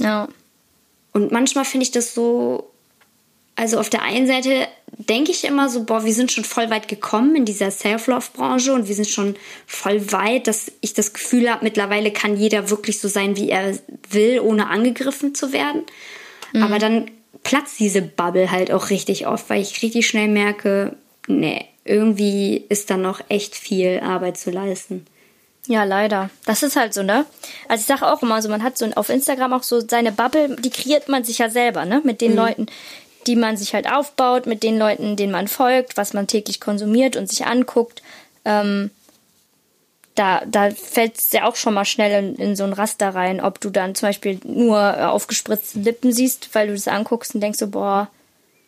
[0.00, 0.28] Ja.
[1.12, 2.70] Und manchmal finde ich das so,
[3.56, 6.88] also auf der einen Seite denke ich immer so, boah, wir sind schon voll weit
[6.88, 11.64] gekommen in dieser Self-Love-Branche und wir sind schon voll weit, dass ich das Gefühl habe,
[11.64, 13.78] mittlerweile kann jeder wirklich so sein, wie er
[14.10, 15.82] will, ohne angegriffen zu werden.
[16.52, 16.62] Mhm.
[16.62, 17.10] Aber dann
[17.42, 20.96] platzt diese Bubble halt auch richtig oft, weil ich richtig schnell merke,
[21.26, 25.06] nee, irgendwie ist da noch echt viel Arbeit zu leisten.
[25.66, 26.30] Ja, leider.
[26.46, 27.26] Das ist halt so, ne?
[27.68, 30.56] Also ich sage auch immer so, man hat so auf Instagram auch so seine Bubble,
[30.56, 32.00] die kreiert man sich ja selber, ne?
[32.04, 32.38] Mit den mhm.
[32.38, 32.66] Leuten,
[33.26, 37.16] die man sich halt aufbaut, mit den Leuten, denen man folgt, was man täglich konsumiert
[37.16, 38.02] und sich anguckt.
[38.44, 38.90] Ähm,
[40.14, 43.40] da, da fällt es ja auch schon mal schnell in, in, so ein Raster rein,
[43.40, 47.58] ob du dann zum Beispiel nur aufgespritzte Lippen siehst, weil du das anguckst und denkst
[47.58, 48.10] so, boah,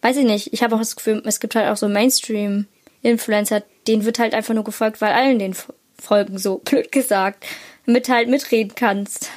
[0.02, 0.52] weiß ich nicht.
[0.52, 4.54] Ich habe auch das Gefühl, es gibt halt auch so Mainstream-Influencer, denen wird halt einfach
[4.54, 5.54] nur gefolgt, weil allen den
[6.02, 7.44] Folgen so blöd gesagt,
[7.86, 9.30] mit halt mitreden kannst.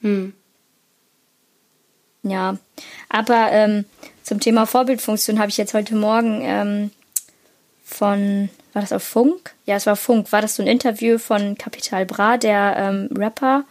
[0.00, 0.32] Hm.
[2.22, 2.56] Ja,
[3.08, 3.84] aber ähm,
[4.22, 6.90] zum Thema Vorbildfunktion habe ich jetzt heute Morgen ähm,
[7.84, 9.54] von, war das auf Funk?
[9.64, 10.32] Ja, es war Funk.
[10.32, 13.64] War das so ein Interview von Capital Bra, der ähm, Rapper,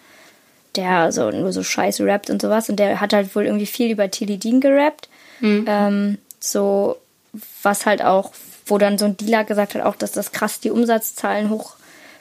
[0.76, 2.70] der so nur so scheiße rappt und sowas.
[2.70, 5.10] Und der hat halt wohl irgendwie viel über Tilly Dean gerappt.
[5.40, 5.66] Mhm.
[5.68, 6.98] Ähm, so,
[7.62, 8.32] was halt auch,
[8.66, 11.77] wo dann so ein Dealer gesagt hat, auch, dass das krass die Umsatzzahlen hoch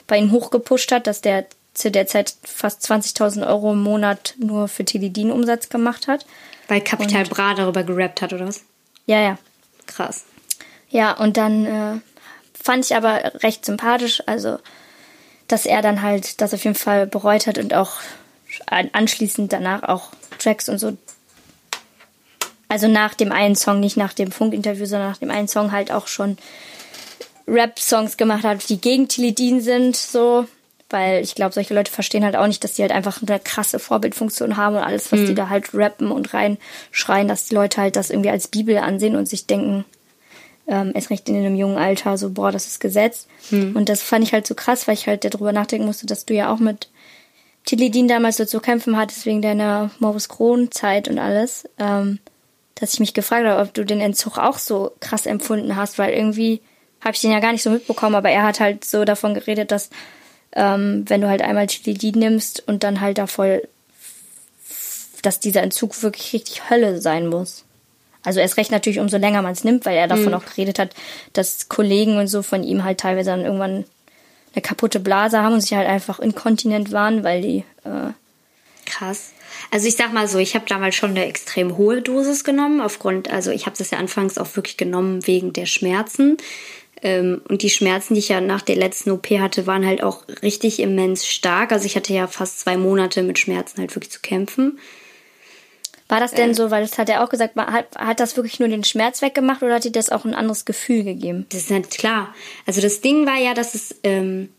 [0.07, 4.67] bei ihm hochgepusht hat, dass der zu der Zeit fast 20.000 Euro im Monat nur
[4.67, 6.25] für Tilidin Umsatz gemacht hat.
[6.67, 8.63] Weil Capital und, Bra darüber gerappt hat, oder was?
[9.05, 9.37] Ja, ja.
[9.85, 10.25] Krass.
[10.89, 11.99] Ja, und dann äh,
[12.61, 14.57] fand ich aber recht sympathisch, also
[15.47, 17.93] dass er dann halt das auf jeden Fall bereut hat und auch
[18.67, 20.97] anschließend danach auch Tracks und so.
[22.69, 25.91] Also nach dem einen Song, nicht nach dem Funkinterview, sondern nach dem einen Song halt
[25.91, 26.37] auch schon
[27.47, 30.45] Rap-Songs gemacht hat, die gegen Tilidin sind, so.
[30.89, 33.77] Weil ich glaube, solche Leute verstehen halt auch nicht, dass die halt einfach eine krasse
[33.77, 35.25] Vorbildfunktion haben und alles, was mhm.
[35.27, 39.17] die da halt rappen und reinschreien, dass die Leute halt das irgendwie als Bibel ansehen
[39.17, 39.83] und sich denken,
[40.65, 43.27] ähm, erst recht in einem jungen Alter, so, boah, das ist Gesetz.
[43.51, 43.75] Mhm.
[43.75, 46.33] Und das fand ich halt so krass, weil ich halt darüber nachdenken musste, dass du
[46.33, 46.89] ja auch mit
[47.65, 51.67] Tilidin damals so zu kämpfen hattest wegen deiner Morbus Crohn-Zeit und alles.
[51.79, 52.19] Ähm,
[52.75, 56.13] dass ich mich gefragt habe, ob du den Entzug auch so krass empfunden hast, weil
[56.13, 56.61] irgendwie
[57.01, 59.71] habe ich den ja gar nicht so mitbekommen, aber er hat halt so davon geredet,
[59.71, 59.89] dass
[60.53, 63.67] ähm, wenn du halt einmal Tilidin nimmst und dann halt da voll,
[65.21, 67.63] dass dieser Entzug wirklich richtig Hölle sein muss.
[68.23, 70.33] Also erst recht natürlich, umso länger man es nimmt, weil er davon mhm.
[70.33, 70.93] auch geredet hat,
[71.33, 73.85] dass Kollegen und so von ihm halt teilweise dann irgendwann
[74.53, 78.11] eine kaputte Blase haben und sich halt einfach inkontinent waren, weil die äh,
[78.85, 79.31] krass.
[79.71, 83.29] Also ich sag mal so, ich habe damals schon eine extrem hohe Dosis genommen, aufgrund,
[83.29, 86.37] also ich habe das ja anfangs auch wirklich genommen wegen der Schmerzen.
[87.03, 90.23] Ähm, und die Schmerzen, die ich ja nach der letzten OP hatte, waren halt auch
[90.41, 91.71] richtig immens stark.
[91.71, 94.79] Also ich hatte ja fast zwei Monate mit Schmerzen halt wirklich zu kämpfen.
[96.09, 98.59] War das denn äh, so, weil das hat er auch gesagt, hat, hat das wirklich
[98.59, 101.45] nur den Schmerz weggemacht oder hat dir das auch ein anderes Gefühl gegeben?
[101.49, 102.33] Das ist nicht klar.
[102.65, 104.49] Also das Ding war ja, dass es ähm,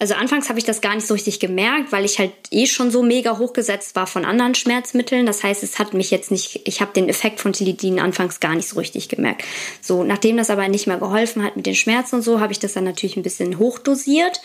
[0.00, 2.90] also anfangs habe ich das gar nicht so richtig gemerkt, weil ich halt eh schon
[2.90, 5.26] so mega hochgesetzt war von anderen Schmerzmitteln.
[5.26, 8.54] Das heißt, es hat mich jetzt nicht, ich habe den Effekt von Tilidin anfangs gar
[8.54, 9.44] nicht so richtig gemerkt.
[9.82, 12.58] So, nachdem das aber nicht mehr geholfen hat mit den Schmerzen und so, habe ich
[12.58, 14.40] das dann natürlich ein bisschen hochdosiert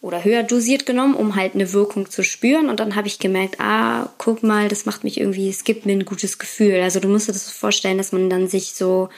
[0.00, 2.70] oder höher dosiert genommen, um halt eine Wirkung zu spüren.
[2.70, 5.92] Und dann habe ich gemerkt, ah, guck mal, das macht mich irgendwie, es gibt mir
[5.92, 6.80] ein gutes Gefühl.
[6.80, 9.10] Also du musst dir das vorstellen, dass man dann sich so,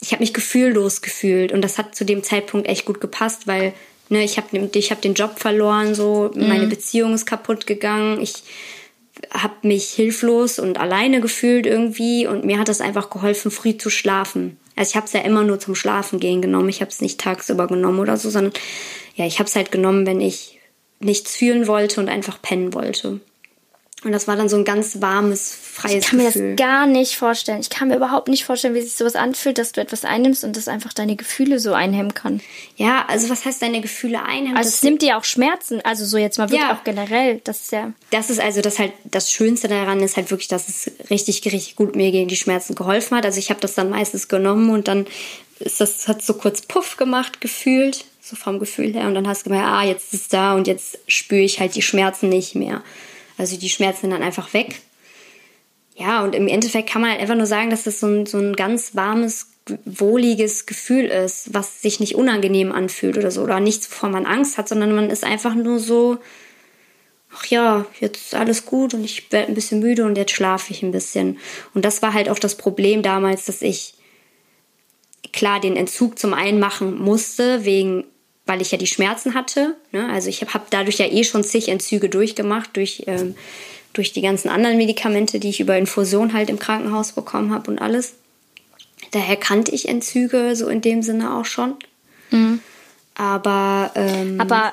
[0.00, 3.72] ich habe mich gefühllos gefühlt und das hat zu dem Zeitpunkt echt gut gepasst, weil
[4.10, 6.48] Ne, ich habe ich hab den Job verloren, so mhm.
[6.48, 8.20] meine Beziehung ist kaputt gegangen.
[8.20, 8.42] Ich
[9.30, 13.88] habe mich hilflos und alleine gefühlt irgendwie und mir hat das einfach geholfen, früh zu
[13.88, 14.58] schlafen.
[14.74, 16.68] Also ich habe es ja immer nur zum Schlafen gehen genommen.
[16.68, 18.52] Ich habe es nicht tagsüber genommen oder so, sondern
[19.14, 20.58] ja, ich habe es halt genommen, wenn ich
[20.98, 23.20] nichts fühlen wollte und einfach pennen wollte.
[24.02, 25.98] Und das war dann so ein ganz warmes, freies Gefühl.
[25.98, 26.42] Ich kann Gefühl.
[26.42, 27.60] mir das gar nicht vorstellen.
[27.60, 30.56] Ich kann mir überhaupt nicht vorstellen, wie sich sowas anfühlt, dass du etwas einnimmst und
[30.56, 32.40] das einfach deine Gefühle so einhemmen kann.
[32.76, 34.56] Ja, also was heißt deine Gefühle einhemmen?
[34.56, 36.74] Also es nimmt dir auch Schmerzen, also so jetzt mal wirklich ja.
[36.74, 37.42] auch generell.
[37.44, 37.92] Das ist ja.
[38.10, 41.76] Das ist also das halt das Schönste daran ist halt wirklich, dass es richtig, richtig
[41.76, 43.26] gut mir gegen die Schmerzen geholfen hat.
[43.26, 45.06] Also ich habe das dann meistens genommen und dann
[45.58, 49.42] ist das hat so kurz Puff gemacht gefühlt, so vom Gefühl her und dann hast
[49.42, 52.54] du gemerkt, ah jetzt ist es da und jetzt spüre ich halt die Schmerzen nicht
[52.54, 52.82] mehr.
[53.40, 54.82] Also die Schmerzen sind dann einfach weg.
[55.96, 58.38] Ja, und im Endeffekt kann man halt einfach nur sagen, dass das so ein, so
[58.38, 59.52] ein ganz warmes,
[59.86, 64.58] wohliges Gefühl ist, was sich nicht unangenehm anfühlt oder so, oder nichts, wovor man Angst
[64.58, 66.18] hat, sondern man ist einfach nur so,
[67.34, 70.72] ach ja, jetzt ist alles gut und ich werde ein bisschen müde und jetzt schlafe
[70.72, 71.38] ich ein bisschen.
[71.72, 73.94] Und das war halt auch das Problem damals, dass ich
[75.32, 78.04] klar den Entzug zum einen machen musste, wegen
[78.50, 79.76] weil ich ja die Schmerzen hatte.
[79.92, 80.08] Ne?
[80.10, 83.36] Also ich habe hab dadurch ja eh schon zig Entzüge durchgemacht, durch, ähm,
[83.92, 87.78] durch die ganzen anderen Medikamente, die ich über Infusion halt im Krankenhaus bekommen habe und
[87.78, 88.14] alles.
[89.12, 91.76] Daher kannte ich Entzüge so in dem Sinne auch schon.
[92.32, 92.58] Mhm.
[93.14, 94.72] Aber, ähm, Aber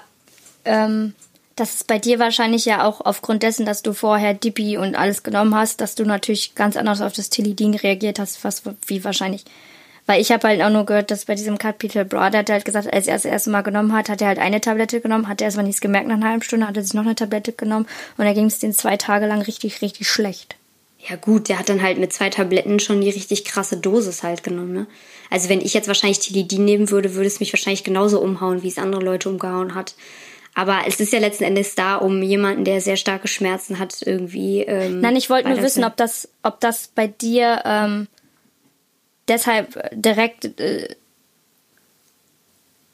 [0.66, 1.14] ähm,
[1.56, 5.22] das ist bei dir wahrscheinlich ja auch aufgrund dessen, dass du vorher Dipi und alles
[5.22, 9.46] genommen hast, dass du natürlich ganz anders auf das Tilidin reagiert hast, was wie wahrscheinlich
[10.08, 12.66] weil ich habe halt auch nur gehört, dass bei diesem Kapitel Broad hat er halt
[12.66, 15.42] gesagt, als er das erste Mal genommen hat, hat er halt eine Tablette genommen, hat
[15.42, 17.86] er erstmal nichts gemerkt nach einer halben Stunde, hat er sich noch eine Tablette genommen
[18.18, 20.56] und da ging es den zwei Tage lang richtig, richtig schlecht.
[21.08, 24.44] Ja gut, der hat dann halt mit zwei Tabletten schon die richtig krasse Dosis halt
[24.44, 24.88] genommen, ne?
[25.30, 28.70] Also wenn ich jetzt wahrscheinlich Tilidin nehmen würde, würde es mich wahrscheinlich genauso umhauen, wie
[28.70, 29.94] es andere Leute umgehauen hat.
[30.56, 34.62] Aber es ist ja letzten Endes da, um jemanden, der sehr starke Schmerzen hat, irgendwie.
[34.62, 38.08] Ähm, Nein, ich wollte nur wissen, ob das, ob das bei dir ähm,
[39.28, 40.60] deshalb direkt.
[40.60, 40.96] Äh,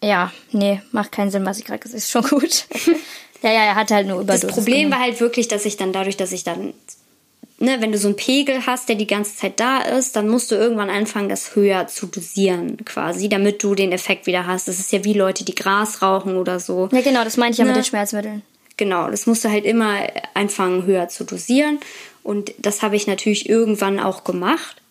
[0.02, 1.98] ja, nee, macht keinen Sinn, was ich gerade gesagt habe.
[1.98, 2.66] Ist schon gut.
[3.42, 4.48] ja, ja, er hat halt nur Überdosis.
[4.48, 6.74] Das Problem war halt wirklich, dass ich dann dadurch, dass ich dann,
[7.60, 10.52] ne, wenn du so einen Pegel hast, der die ganze Zeit da ist, dann musst
[10.52, 14.68] du irgendwann anfangen, das höher zu dosieren, quasi, damit du den Effekt wieder hast.
[14.68, 16.90] Das ist ja wie Leute, die Gras rauchen oder so.
[16.92, 17.72] Ja, genau, das meinte ich ja ne?
[17.72, 18.42] mit den Schmerzmitteln.
[18.76, 20.00] Genau, das musst du halt immer
[20.34, 21.80] anfangen, höher zu dosieren.
[22.24, 24.82] Und das habe ich natürlich irgendwann auch gemacht.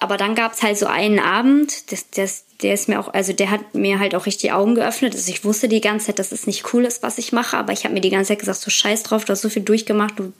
[0.00, 3.32] Aber dann gab es halt so einen Abend, das, das, der ist mir auch, also
[3.32, 5.14] der hat mir halt auch richtig die Augen geöffnet.
[5.14, 7.72] Also ich wusste die ganze Zeit, dass es nicht cool ist, was ich mache, aber
[7.72, 10.18] ich habe mir die ganze Zeit gesagt, so scheiß drauf, du hast so viel durchgemacht,
[10.18, 10.32] du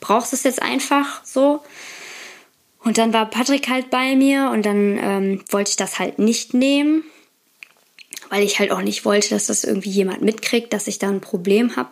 [0.00, 1.62] brauchst es jetzt einfach so.
[2.84, 6.54] Und dann war Patrick halt bei mir und dann ähm, wollte ich das halt nicht
[6.54, 7.04] nehmen,
[8.30, 11.20] weil ich halt auch nicht wollte, dass das irgendwie jemand mitkriegt, dass ich da ein
[11.20, 11.90] Problem habe.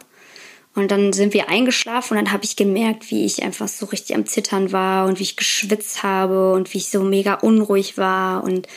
[0.76, 4.14] Und dann sind wir eingeschlafen und dann habe ich gemerkt, wie ich einfach so richtig
[4.14, 8.44] am Zittern war und wie ich geschwitzt habe und wie ich so mega unruhig war
[8.44, 8.68] und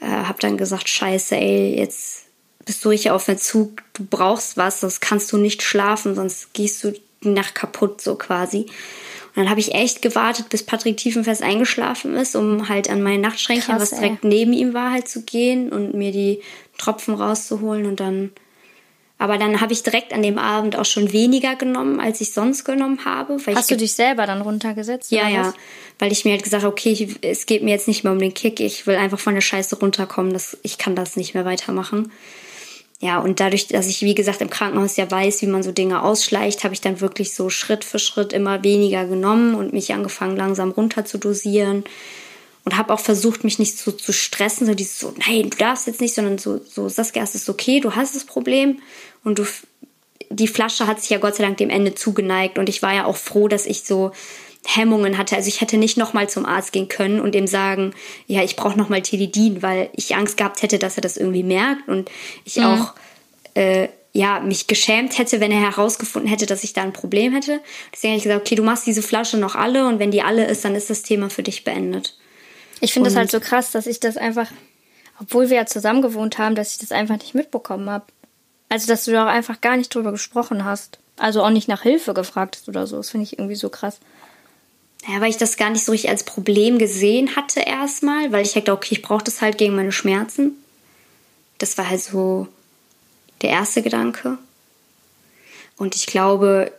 [0.00, 2.24] äh, habe dann gesagt, scheiße, ey, jetzt
[2.64, 6.82] bist du richtig auf Verzug, du brauchst was, sonst kannst du nicht schlafen, sonst gehst
[6.82, 8.66] du die Nacht kaputt, so quasi.
[9.36, 13.20] Und dann habe ich echt gewartet, bis Patrick tiefenfest eingeschlafen ist, um halt an mein
[13.20, 14.28] Nachtschränkchen, Krass, was direkt ey.
[14.28, 16.40] neben ihm war, halt zu gehen und mir die
[16.78, 18.32] Tropfen rauszuholen und dann
[19.18, 22.64] aber dann habe ich direkt an dem Abend auch schon weniger genommen, als ich sonst
[22.64, 23.36] genommen habe.
[23.54, 25.12] Hast du dich selber dann runtergesetzt?
[25.12, 25.54] Ja, ja.
[25.98, 28.18] Weil ich mir halt gesagt habe, okay, ich, es geht mir jetzt nicht mehr um
[28.18, 28.58] den Kick.
[28.58, 30.32] Ich will einfach von der Scheiße runterkommen.
[30.32, 32.12] Das, ich kann das nicht mehr weitermachen.
[33.00, 36.02] Ja, und dadurch, dass ich, wie gesagt, im Krankenhaus ja weiß, wie man so Dinge
[36.02, 40.36] ausschleicht, habe ich dann wirklich so Schritt für Schritt immer weniger genommen und mich angefangen,
[40.36, 41.84] langsam runter zu dosieren
[42.64, 45.86] und habe auch versucht, mich nicht so zu stressen, so dieses so, nein, du darfst
[45.86, 48.80] jetzt nicht, sondern so, so Saskia, es ist okay, du hast das Problem
[49.22, 49.44] und du,
[50.30, 53.04] die Flasche hat sich ja Gott sei Dank dem Ende zugeneigt und ich war ja
[53.04, 54.12] auch froh, dass ich so
[54.66, 55.36] Hemmungen hatte.
[55.36, 57.94] Also ich hätte nicht nochmal zum Arzt gehen können und ihm sagen,
[58.26, 61.86] ja, ich brauche nochmal Tilidin, weil ich Angst gehabt hätte, dass er das irgendwie merkt
[61.86, 62.10] und
[62.46, 62.64] ich mhm.
[62.64, 62.94] auch
[63.52, 67.60] äh, ja, mich geschämt hätte, wenn er herausgefunden hätte, dass ich da ein Problem hätte.
[67.92, 70.46] Deswegen habe ich gesagt, okay, du machst diese Flasche noch alle und wenn die alle
[70.46, 72.16] ist, dann ist das Thema für dich beendet.
[72.84, 74.50] Ich finde das halt so krass, dass ich das einfach,
[75.18, 78.04] obwohl wir ja zusammen gewohnt haben, dass ich das einfach nicht mitbekommen habe.
[78.68, 80.98] Also, dass du da auch einfach gar nicht drüber gesprochen hast.
[81.16, 82.96] Also auch nicht nach Hilfe gefragt hast oder so.
[82.98, 84.00] Das finde ich irgendwie so krass.
[85.08, 88.52] Ja, weil ich das gar nicht so richtig als Problem gesehen hatte erstmal, weil ich
[88.52, 90.52] dachte, okay, ich brauche das halt gegen meine Schmerzen.
[91.58, 92.48] Das war halt so
[93.40, 94.36] der erste Gedanke.
[95.76, 96.70] Und ich glaube,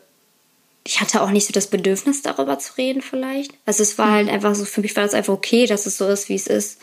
[0.88, 3.52] ich hatte auch nicht so das Bedürfnis, darüber zu reden, vielleicht.
[3.66, 4.34] Also es war halt mhm.
[4.34, 6.80] einfach so, für mich war das einfach okay, dass es so ist, wie es ist.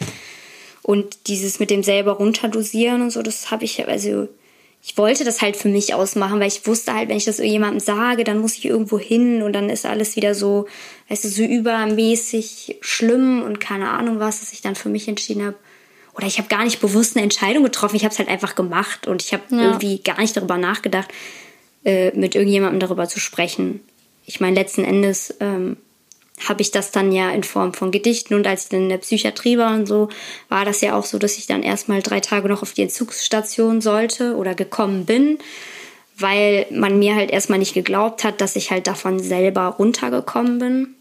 [0.83, 4.29] Und dieses mit dem selber runterdosieren und so, das habe ich, also
[4.85, 7.79] ich wollte das halt für mich ausmachen, weil ich wusste halt, wenn ich das irgendjemandem
[7.79, 10.67] sage, dann muss ich irgendwo hin und dann ist alles wieder so,
[11.09, 15.47] weißt du, so übermäßig schlimm und keine Ahnung was, dass ich dann für mich entschieden
[15.47, 15.57] habe.
[16.15, 19.07] Oder ich habe gar nicht bewusst eine Entscheidung getroffen, ich habe es halt einfach gemacht
[19.07, 19.63] und ich habe ja.
[19.63, 21.13] irgendwie gar nicht darüber nachgedacht,
[21.85, 23.81] äh, mit irgendjemandem darüber zu sprechen.
[24.25, 25.77] Ich meine, letzten Endes ähm,
[26.49, 28.99] habe ich das dann ja in Form von Gedichten und als ich dann in der
[28.99, 30.09] Psychiatrie war und so,
[30.49, 33.81] war das ja auch so, dass ich dann erstmal drei Tage noch auf die Entzugsstation
[33.81, 35.39] sollte oder gekommen bin,
[36.17, 40.95] weil man mir halt erstmal nicht geglaubt hat, dass ich halt davon selber runtergekommen bin.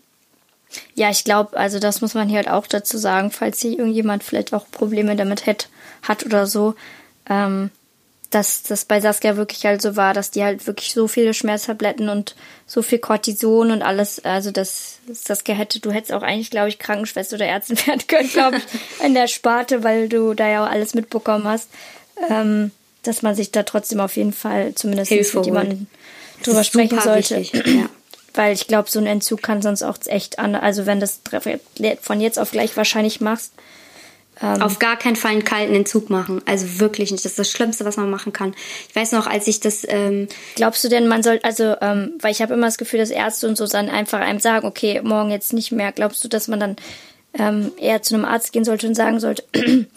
[0.96, 4.24] Ja, ich glaube, also das muss man hier halt auch dazu sagen, falls hier irgendjemand
[4.24, 5.70] vielleicht auch Probleme damit hat,
[6.04, 6.76] hat oder so.
[7.30, 7.72] Ähm,
[8.32, 12.08] dass das bei Saskia wirklich halt so war, dass die halt wirklich so viele Schmerztabletten
[12.08, 16.70] und so viel Cortison und alles, also das Saskia hätte, du hättest auch eigentlich, glaube
[16.70, 20.64] ich, Krankenschwester oder Ärztin werden können, glaube ich, in der Sparte, weil du da ja
[20.64, 21.70] auch alles mitbekommen hast,
[22.30, 22.72] ähm,
[23.04, 25.88] dass man sich da trotzdem auf jeden Fall zumindest mit jemandem
[26.42, 27.38] drüber sprechen sollte.
[27.38, 27.90] Wichtig, ja.
[28.34, 31.20] Weil ich glaube, so ein Entzug kann sonst auch echt an, also wenn das
[32.02, 33.52] von jetzt auf gleich wahrscheinlich machst,
[34.42, 36.42] ähm, Auf gar keinen Fall einen kalten Entzug machen.
[36.46, 37.24] Also wirklich nicht.
[37.24, 38.56] Das ist das Schlimmste, was man machen kann.
[38.90, 39.86] Ich weiß noch, als ich das.
[39.88, 43.10] Ähm Glaubst du denn, man soll, also, ähm, weil ich habe immer das Gefühl, dass
[43.12, 45.92] Ärzte und so dann einfach einem sagen, okay, morgen jetzt nicht mehr.
[45.92, 46.76] Glaubst du, dass man dann
[47.34, 49.44] ähm, eher zu einem Arzt gehen sollte und sagen sollte,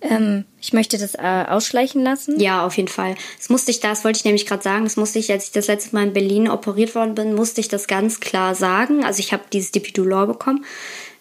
[0.00, 2.38] ähm, ich möchte das äh, ausschleichen lassen?
[2.38, 3.16] Ja, auf jeden Fall.
[3.38, 5.66] Das musste ich, das wollte ich nämlich gerade sagen, das musste ich, als ich das
[5.66, 9.04] letzte Mal in Berlin operiert worden bin, musste ich das ganz klar sagen.
[9.04, 10.64] Also ich habe dieses Dipidolor bekommen.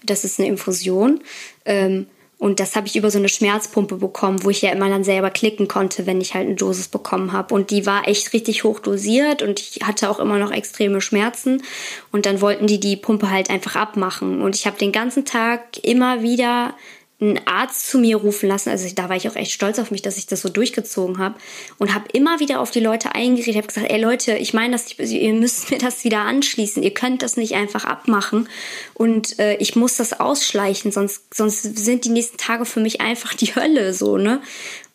[0.05, 1.21] Das ist eine Infusion.
[1.65, 2.07] Ähm,
[2.43, 5.29] und das habe ich über so eine Schmerzpumpe bekommen, wo ich ja immer dann selber
[5.29, 7.55] klicken konnte, wenn ich halt eine Dosis bekommen habe.
[7.55, 11.63] Und die war echt richtig hoch dosiert und ich hatte auch immer noch extreme Schmerzen.
[12.11, 14.41] Und dann wollten die die Pumpe halt einfach abmachen.
[14.41, 16.75] Und ich habe den ganzen Tag immer wieder
[17.23, 18.69] einen Arzt zu mir rufen lassen.
[18.69, 21.35] Also da war ich auch echt stolz auf mich, dass ich das so durchgezogen habe
[21.77, 23.55] und habe immer wieder auf die Leute eingeredet.
[23.55, 26.83] habe gesagt, ey Leute, ich meine, dass ihr müsst mir das wieder anschließen.
[26.83, 28.49] Ihr könnt das nicht einfach abmachen
[28.93, 33.33] und äh, ich muss das ausschleichen, sonst sonst sind die nächsten Tage für mich einfach
[33.33, 34.41] die Hölle so ne.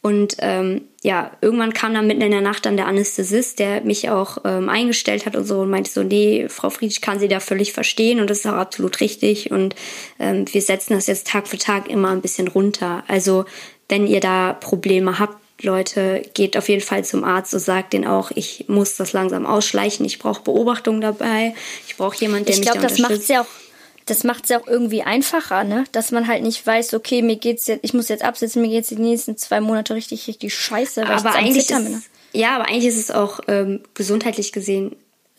[0.01, 4.11] Und ähm, ja, irgendwann kam dann mitten in der Nacht dann der Anästhesist, der mich
[4.11, 7.41] auch ähm, eingestellt hat und so und meinte so, nee, Frau Friedrich kann Sie da
[7.41, 9.75] völlig verstehen und das ist auch absolut richtig und
[10.21, 13.03] ähm, wir setzen das jetzt Tag für Tag immer ein bisschen runter.
[13.09, 13.45] Also
[13.89, 18.07] wenn ihr da Probleme habt, Leute, geht auf jeden Fall zum Arzt und sagt denen
[18.07, 21.55] auch, ich muss das langsam ausschleichen, ich brauche Beobachtung dabei,
[21.89, 23.01] ich brauche jemanden, der ich mich glaub, da unterstützt.
[23.01, 23.68] Ich glaube, das macht ja auch
[24.09, 25.85] das macht es ja auch irgendwie einfacher, ne?
[25.93, 28.89] Dass man halt nicht weiß, okay, mir geht's jetzt, ich muss jetzt absetzen, mir geht's
[28.89, 31.03] die nächsten zwei Monate richtig, richtig scheiße.
[31.03, 32.03] Weil aber eigentlich ist, ne?
[32.33, 34.97] ja, aber eigentlich ist es auch ähm, gesundheitlich gesehen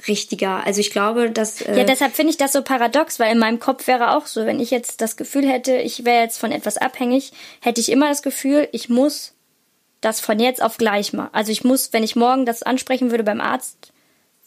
[0.07, 0.65] richtiger.
[0.65, 3.59] Also ich glaube, dass äh ja, deshalb finde ich das so paradox, weil in meinem
[3.59, 6.77] Kopf wäre auch so, wenn ich jetzt das Gefühl hätte, ich wäre jetzt von etwas
[6.77, 9.33] abhängig, hätte ich immer das Gefühl, ich muss
[10.01, 11.29] das von jetzt auf gleich mal.
[11.33, 13.91] Also ich muss, wenn ich morgen das ansprechen würde beim Arzt,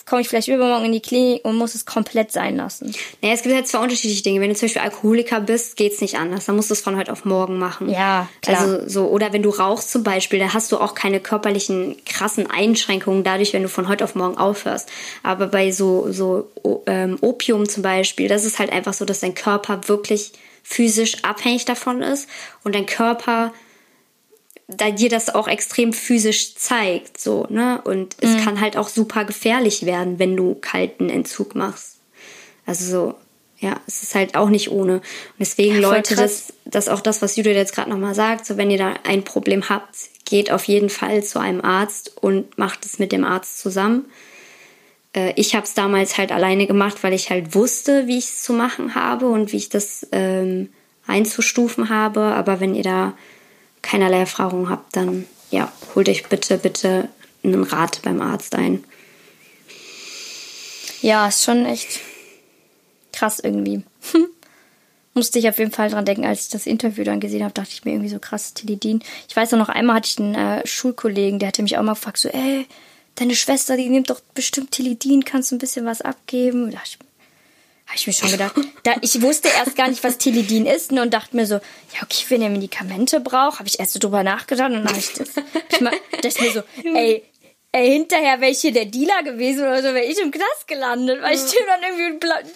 [0.07, 2.95] komme ich vielleicht übermorgen in die Klinik und muss es komplett sein lassen.
[3.21, 4.41] Naja, es gibt halt zwei unterschiedliche Dinge.
[4.41, 6.47] Wenn du zum Beispiel Alkoholiker bist, geht's nicht anders.
[6.47, 7.89] Dann musst du es von heute auf morgen machen.
[7.89, 8.61] Ja, klar.
[8.61, 12.51] Also so, oder wenn du rauchst zum Beispiel, da hast du auch keine körperlichen krassen
[12.51, 14.89] Einschränkungen dadurch, wenn du von heute auf morgen aufhörst.
[15.23, 16.51] Aber bei so, so
[16.87, 20.33] ähm, Opium zum Beispiel, das ist halt einfach so, dass dein Körper wirklich
[20.63, 22.29] physisch abhängig davon ist
[22.63, 23.53] und dein Körper
[24.69, 27.81] da dir das auch extrem physisch zeigt, so, ne?
[27.85, 28.45] Und es mhm.
[28.45, 31.99] kann halt auch super gefährlich werden, wenn du kalten Entzug machst.
[32.65, 33.15] Also so,
[33.59, 34.95] ja, es ist halt auch nicht ohne.
[34.95, 35.03] Und
[35.39, 38.71] deswegen, ja, Leute, das, das auch das, was Judith jetzt gerade nochmal sagt, so wenn
[38.71, 39.95] ihr da ein Problem habt,
[40.25, 44.07] geht auf jeden Fall zu einem Arzt und macht es mit dem Arzt zusammen.
[45.15, 48.43] Äh, ich habe es damals halt alleine gemacht, weil ich halt wusste, wie ich es
[48.43, 50.71] zu machen habe und wie ich das ähm,
[51.07, 52.21] einzustufen habe.
[52.21, 53.15] Aber wenn ihr da
[53.83, 57.09] keinerlei Erfahrung habt, dann ja, holt euch bitte, bitte
[57.45, 58.85] einen Rat beim Arzt ein.
[61.03, 62.01] Ja, ist schon echt
[63.13, 63.83] krass irgendwie.
[65.15, 67.71] Musste ich auf jeden Fall dran denken, als ich das Interview dann gesehen habe, dachte
[67.73, 69.03] ich mir irgendwie so krass, Tilidin.
[69.29, 72.17] Ich weiß noch einmal hatte ich einen äh, Schulkollegen, der hatte mich auch mal gefragt,
[72.17, 72.67] so, ey,
[73.17, 76.71] deine Schwester, die nimmt doch bestimmt Tilidin, kannst du ein bisschen was abgeben?
[76.71, 76.99] Da dachte ich,
[77.93, 78.55] habe ich mir schon gedacht.
[78.85, 82.03] Da, ich wusste erst gar nicht, was Tilidin ist ne, und dachte mir so, ja,
[82.03, 85.13] okay, wenn ihr Medikamente braucht, habe ich erst so drüber nachgedacht und dann habe ich
[85.13, 85.29] das,
[85.71, 86.63] ich mal, dachte mir so,
[86.95, 87.23] ey,
[87.73, 91.21] ey, hinterher wäre ich hier der Dealer gewesen oder so, wäre ich im Knast gelandet,
[91.21, 92.47] weil ich dem dann irgendwie,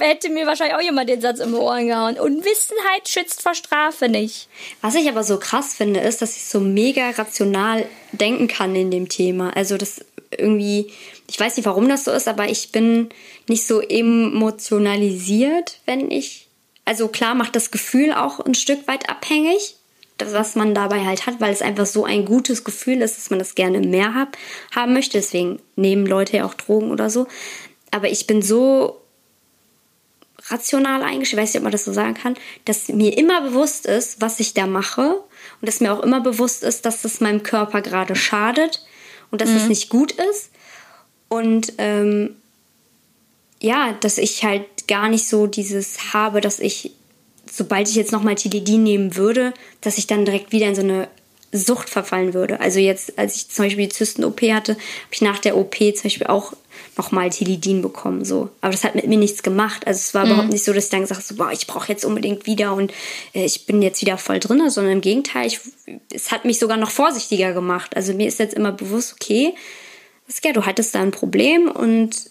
[0.00, 2.18] hätte mir wahrscheinlich auch jemand den Satz im Ohren gehauen.
[2.18, 4.48] Unwissenheit schützt vor Strafe nicht.
[4.82, 8.90] Was ich aber so krass finde, ist, dass ich so mega rational denken kann in
[8.90, 9.56] dem Thema.
[9.56, 10.04] Also das
[10.38, 10.90] irgendwie,
[11.28, 13.10] ich weiß nicht, warum das so ist, aber ich bin
[13.48, 16.48] nicht so emotionalisiert, wenn ich.
[16.84, 19.76] Also klar macht das Gefühl auch ein Stück weit abhängig.
[20.18, 23.40] was man dabei halt hat, weil es einfach so ein gutes Gefühl ist, dass man
[23.40, 24.36] das gerne mehr hab,
[24.74, 25.18] haben möchte.
[25.18, 27.26] Deswegen nehmen Leute ja auch Drogen oder so.
[27.90, 29.02] Aber ich bin so
[30.48, 33.86] rational eingestellt, ich weiß nicht, ob man das so sagen kann, dass mir immer bewusst
[33.86, 35.22] ist, was ich da mache
[35.60, 38.84] und dass mir auch immer bewusst ist, dass das meinem Körper gerade schadet
[39.32, 39.68] und dass es mhm.
[39.68, 40.50] nicht gut ist.
[41.28, 42.36] Und ähm,
[43.60, 46.92] ja, dass ich halt gar nicht so dieses habe, dass ich,
[47.50, 51.08] sobald ich jetzt nochmal Tilidin nehmen würde, dass ich dann direkt wieder in so eine
[51.52, 52.60] Sucht verfallen würde.
[52.60, 56.02] Also jetzt, als ich zum Beispiel die Zysten-OP hatte, habe ich nach der OP zum
[56.04, 56.52] Beispiel auch
[56.96, 58.24] nochmal Tilidin bekommen.
[58.24, 58.50] So.
[58.60, 59.86] Aber das hat mit mir nichts gemacht.
[59.86, 60.32] Also es war mhm.
[60.32, 62.74] überhaupt nicht so, dass ich dann gesagt habe, so, boah, ich brauche jetzt unbedingt wieder
[62.74, 62.92] und
[63.34, 65.60] äh, ich bin jetzt wieder voll drin, sondern im Gegenteil, ich,
[66.12, 67.96] es hat mich sogar noch vorsichtiger gemacht.
[67.96, 69.54] Also mir ist jetzt immer bewusst, okay,
[70.44, 72.30] ja, du hattest da ein Problem und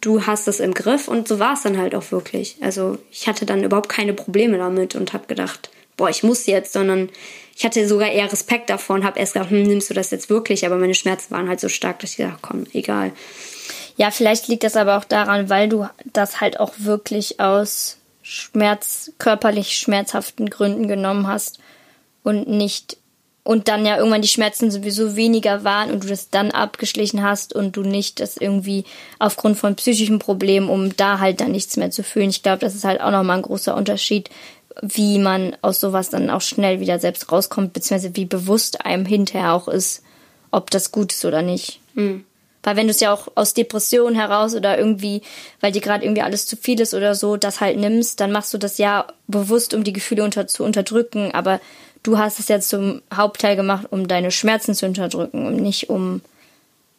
[0.00, 2.56] du hast das im Griff und so war es dann halt auch wirklich.
[2.60, 6.72] Also ich hatte dann überhaupt keine Probleme damit und habe gedacht, boah, ich muss jetzt,
[6.72, 7.10] sondern
[7.56, 10.30] ich hatte sogar eher Respekt davor und habe erst gedacht, hm, nimmst du das jetzt
[10.30, 10.64] wirklich?
[10.64, 13.12] Aber meine Schmerzen waren halt so stark, dass ich gedacht, komm, egal.
[13.98, 19.10] Ja, vielleicht liegt das aber auch daran, weil du das halt auch wirklich aus Schmerz,
[19.18, 21.58] körperlich schmerzhaften Gründen genommen hast
[22.22, 22.96] und nicht
[23.42, 27.54] und dann ja irgendwann die Schmerzen sowieso weniger waren und du das dann abgeschlichen hast
[27.54, 28.84] und du nicht das irgendwie
[29.18, 32.28] aufgrund von psychischen Problemen, um da halt dann nichts mehr zu fühlen.
[32.30, 34.30] Ich glaube, das ist halt auch nochmal ein großer Unterschied,
[34.80, 39.54] wie man aus sowas dann auch schnell wieder selbst rauskommt, beziehungsweise wie bewusst einem hinterher
[39.54, 40.02] auch ist,
[40.50, 41.80] ob das gut ist oder nicht.
[41.94, 42.24] Mhm.
[42.68, 45.22] Weil wenn du es ja auch aus Depressionen heraus oder irgendwie,
[45.62, 48.52] weil dir gerade irgendwie alles zu viel ist oder so, das halt nimmst, dann machst
[48.52, 51.32] du das ja bewusst, um die Gefühle unter, zu unterdrücken.
[51.32, 51.62] Aber
[52.02, 56.20] du hast es jetzt zum Hauptteil gemacht, um deine Schmerzen zu unterdrücken und nicht um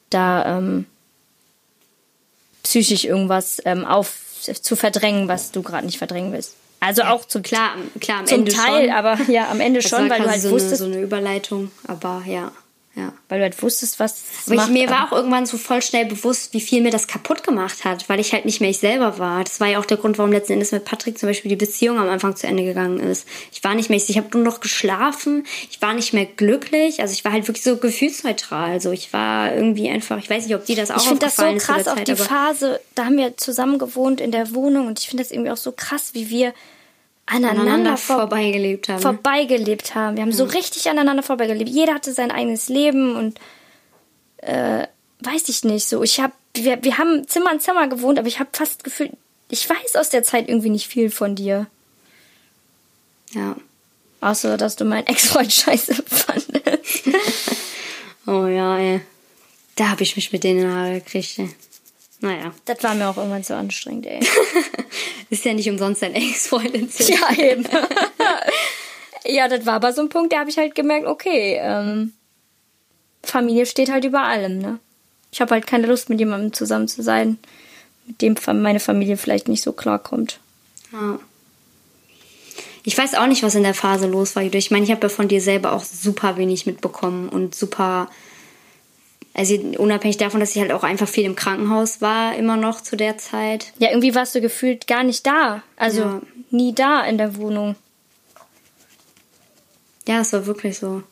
[0.09, 0.87] da ähm,
[2.63, 6.55] psychisch irgendwas ähm, auf zu verdrängen, was du gerade nicht verdrängen willst.
[6.79, 8.95] Also ja, auch zum klar, klar am zum Ende Teil, schon.
[8.95, 11.69] aber ja, am Ende das schon, weil du halt so wusstest, eine, so eine Überleitung,
[11.85, 12.51] aber ja.
[12.99, 13.13] Ja.
[13.29, 14.67] Weil du halt wusstest, was es macht.
[14.67, 17.85] Ich, mir war auch irgendwann so voll schnell bewusst, wie viel mir das kaputt gemacht
[17.85, 19.43] hat, weil ich halt nicht mehr ich selber war.
[19.45, 21.97] Das war ja auch der Grund, warum letzten Endes mit Patrick zum Beispiel die Beziehung
[21.97, 23.25] am Anfang zu Ende gegangen ist.
[23.53, 26.99] Ich war nicht mehr ich, ich habe nur noch geschlafen, ich war nicht mehr glücklich,
[27.01, 28.71] also ich war halt wirklich so gefühlsneutral.
[28.71, 31.37] Also ich war irgendwie einfach, ich weiß nicht, ob die das auch Ich finde das
[31.37, 35.07] so krass, auch die Phase, da haben wir zusammen gewohnt in der Wohnung und ich
[35.07, 36.53] finde das irgendwie auch so krass, wie wir
[37.29, 39.01] aneinander, aneinander vor vorbeigelebt haben.
[39.01, 40.15] Vorbeigelebt haben.
[40.15, 40.37] Wir haben ja.
[40.37, 41.69] so richtig aneinander vorbeigelebt.
[41.69, 43.39] Jeder hatte sein eigenes Leben und
[44.37, 44.87] äh,
[45.21, 46.03] weiß ich nicht so.
[46.03, 49.11] Ich habe, wir, wir haben Zimmer an Zimmer gewohnt, aber ich habe fast gefühlt,
[49.49, 51.67] ich weiß aus der Zeit irgendwie nicht viel von dir.
[53.31, 53.55] Ja.
[54.21, 57.03] Außer, dass du meinen Ex-Freund scheiße fandest.
[58.27, 59.01] oh ja, ey.
[59.75, 61.49] Da habe ich mich mit denen in Haare gekriegt, ey.
[62.21, 62.53] Naja.
[62.65, 64.19] Das war mir auch irgendwann zu anstrengend, ey.
[65.29, 66.89] ist ja nicht umsonst dein Ex-Freundin.
[66.97, 67.65] Ja, eben.
[69.25, 72.13] ja, das war aber so ein Punkt, da habe ich halt gemerkt, okay, ähm,
[73.23, 74.79] Familie steht halt über allem, ne?
[75.31, 77.37] Ich habe halt keine Lust, mit jemandem zusammen zu sein,
[78.07, 80.39] mit dem meine Familie vielleicht nicht so klarkommt.
[80.91, 81.19] Ja.
[82.83, 84.43] Ich weiß auch nicht, was in der Phase los war.
[84.43, 88.09] Ich meine, ich habe ja von dir selber auch super wenig mitbekommen und super.
[89.33, 92.97] Also unabhängig davon, dass ich halt auch einfach viel im Krankenhaus war, immer noch zu
[92.97, 93.73] der Zeit.
[93.77, 95.61] Ja, irgendwie warst du gefühlt gar nicht da.
[95.77, 96.21] Also ja.
[96.51, 97.75] nie da in der Wohnung.
[100.07, 101.03] Ja, es war wirklich so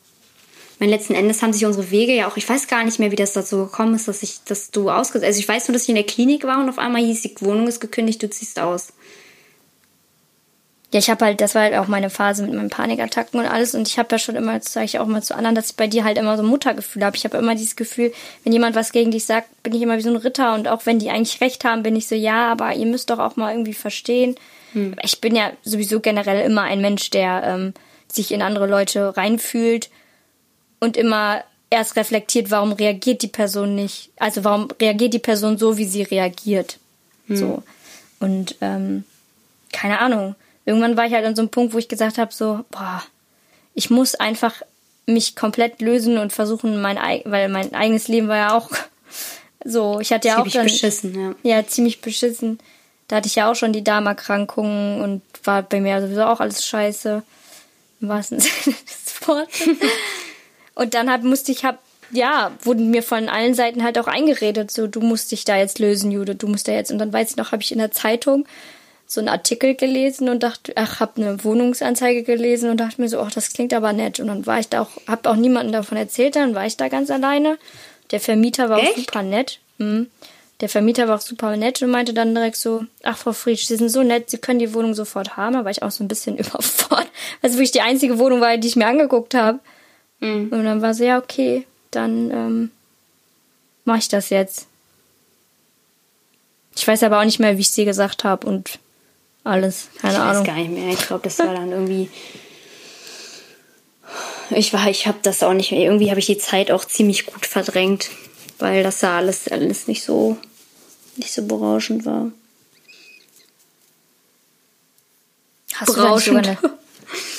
[0.78, 3.16] meine, letzten Endes haben sich unsere Wege ja auch, ich weiß gar nicht mehr, wie
[3.16, 5.88] das dazu gekommen ist, dass ich, dass du ausgesetzt, also ich weiß nur, dass ich
[5.88, 8.92] in der Klinik war und auf einmal hieß, die Wohnung ist gekündigt, du ziehst aus.
[10.90, 13.74] Ja, ich habe halt, das war halt auch meine Phase mit meinen Panikattacken und alles
[13.74, 15.76] und ich habe ja schon immer, das sage ich auch mal zu anderen, dass ich
[15.76, 17.14] bei dir halt immer so ein Muttergefühl habe.
[17.14, 18.10] Ich habe immer dieses Gefühl,
[18.42, 20.86] wenn jemand was gegen dich sagt, bin ich immer wie so ein Ritter und auch
[20.86, 23.52] wenn die eigentlich recht haben, bin ich so, ja, aber ihr müsst doch auch mal
[23.52, 24.36] irgendwie verstehen.
[24.72, 24.96] Hm.
[25.02, 27.74] Ich bin ja sowieso generell immer ein Mensch, der ähm,
[28.10, 29.90] sich in andere Leute reinfühlt
[30.80, 34.10] und immer erst reflektiert, warum reagiert die Person nicht.
[34.16, 36.78] Also warum reagiert die Person so, wie sie reagiert.
[37.26, 37.36] Hm.
[37.36, 37.62] So.
[38.20, 39.04] Und ähm,
[39.70, 40.34] keine Ahnung.
[40.68, 43.02] Irgendwann war ich halt an so einem Punkt, wo ich gesagt habe, so, boah,
[43.72, 44.60] ich muss einfach
[45.06, 48.68] mich komplett lösen und versuchen, mein weil mein eigenes Leben war ja auch
[49.64, 51.56] so, ich hatte ja ziemlich auch dann, beschissen, ja.
[51.56, 52.58] Ja, ziemlich beschissen.
[53.08, 56.66] Da hatte ich ja auch schon die Darmerkrankungen und war bei mir sowieso auch alles
[56.66, 57.22] scheiße.
[58.02, 59.68] Im wahrsten Sinne des Wortes.
[60.74, 61.78] Und dann hab, musste ich, hab,
[62.10, 65.78] ja, wurden mir von allen Seiten halt auch eingeredet, so, du musst dich da jetzt
[65.78, 66.92] lösen, Jude, du musst da jetzt.
[66.92, 68.46] Und dann weiß ich noch, habe ich in der Zeitung
[69.10, 73.18] so einen Artikel gelesen und dachte, ach, hab eine Wohnungsanzeige gelesen und dachte mir so,
[73.20, 74.20] ach, das klingt aber nett.
[74.20, 76.88] Und dann war ich da auch, hab auch niemanden davon erzählt, dann war ich da
[76.88, 77.56] ganz alleine.
[78.10, 78.92] Der Vermieter war Echt?
[78.92, 79.60] auch super nett.
[79.78, 80.08] Mhm.
[80.60, 83.76] der Vermieter war auch super nett und meinte dann direkt so, ach Frau Friedrich, Sie
[83.76, 85.54] sind so nett, Sie können die Wohnung sofort haben.
[85.54, 87.08] Da war ich auch so ein bisschen überfordert,
[87.40, 89.60] weil es wirklich die einzige Wohnung war, die ich mir angeguckt habe.
[90.20, 90.48] Mhm.
[90.50, 92.70] Und dann war sie, ja, okay, dann ähm,
[93.86, 94.66] mache ich das jetzt.
[96.76, 98.78] Ich weiß aber auch nicht mehr, wie ich sie gesagt habe und
[99.48, 99.88] alles.
[100.00, 100.42] Keine ich Ahnung.
[100.42, 100.92] Ich weiß gar nicht mehr.
[100.92, 102.10] Ich glaube, das war dann irgendwie.
[104.50, 105.82] Ich war, ich habe das auch nicht mehr.
[105.82, 108.10] Irgendwie habe ich die Zeit auch ziemlich gut verdrängt,
[108.58, 110.38] weil das da alles, alles nicht so,
[111.16, 112.30] nicht so berauschend war.
[115.74, 116.46] Hast berauschend.
[116.46, 116.58] Du, eine,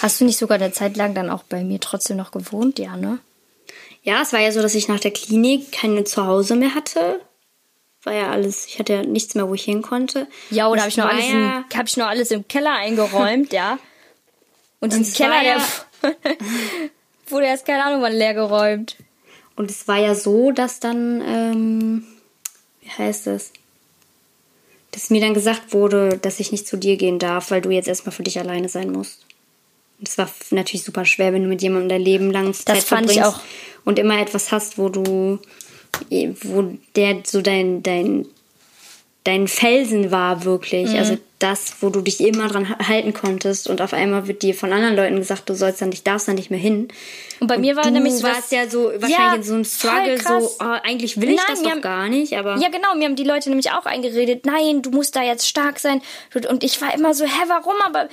[0.01, 2.95] hast du nicht sogar eine Zeit lang dann auch bei mir trotzdem noch gewohnt, ja,
[2.95, 3.19] ne?
[4.03, 7.19] Ja, es war ja so, dass ich nach der Klinik keine Zuhause mehr hatte.
[8.03, 10.27] War ja alles, ich hatte ja nichts mehr, wo ich hin konnte.
[10.49, 13.77] Ja, oder habe ich, noch alles ja hab ich noch alles im Keller eingeräumt, ja.
[14.79, 15.61] Und, Und diesen Keller, ja
[16.01, 16.15] der
[17.27, 18.95] wurde erst, keine Ahnung, wann leer geräumt.
[19.55, 22.03] Und es war ja so, dass dann, ähm,
[22.81, 23.51] wie heißt es?
[24.91, 27.89] Dass mir dann gesagt wurde, dass ich nicht zu dir gehen darf, weil du jetzt
[27.89, 29.25] erstmal für dich alleine sein musst.
[29.99, 32.85] Und es war natürlich super schwer, wenn du mit jemandem dein Leben lang Zeit das
[32.85, 33.41] fand ich auch.
[33.83, 35.39] und immer etwas hast, wo du,
[36.43, 38.25] wo der so dein, dein,
[39.23, 40.89] dein Felsen war wirklich.
[40.89, 40.97] Mhm.
[40.97, 44.73] Also das, wo du dich immer dran halten konntest und auf einmal wird dir von
[44.73, 46.89] anderen Leuten gesagt, du sollst dann nicht, darfst dann nicht mehr hin.
[47.39, 49.53] Und bei und mir war du nämlich so warst ja so wahrscheinlich ja, in so
[49.53, 52.67] einem Struggle, so oh, eigentlich will ich nein, das doch haben, gar nicht, aber ja
[52.67, 56.01] genau, mir haben die Leute nämlich auch eingeredet, nein, du musst da jetzt stark sein
[56.49, 57.75] und ich war immer so, hä, warum?
[57.85, 58.09] Aber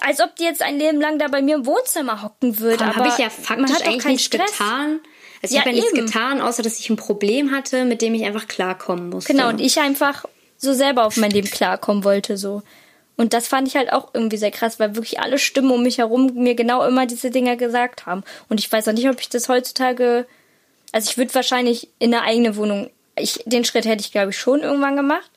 [0.00, 2.84] als ob die jetzt ein Leben lang da bei mir im Wohnzimmer hocken würde.
[2.84, 4.52] Aber habe ich ja faktisch eigentlich nichts Stress.
[4.52, 5.00] getan.
[5.42, 8.14] Also ich ja, habe ja nichts getan, außer dass ich ein Problem hatte, mit dem
[8.14, 9.32] ich einfach klarkommen musste.
[9.32, 10.24] Genau, und ich einfach
[10.56, 12.62] so selber auf mein Leben klarkommen wollte, so.
[13.16, 15.98] Und das fand ich halt auch irgendwie sehr krass, weil wirklich alle Stimmen um mich
[15.98, 18.22] herum mir genau immer diese Dinge gesagt haben.
[18.48, 20.26] Und ich weiß auch nicht, ob ich das heutzutage,
[20.92, 24.38] also ich würde wahrscheinlich in eine eigene Wohnung, ich, den Schritt hätte ich glaube ich
[24.38, 25.30] schon irgendwann gemacht.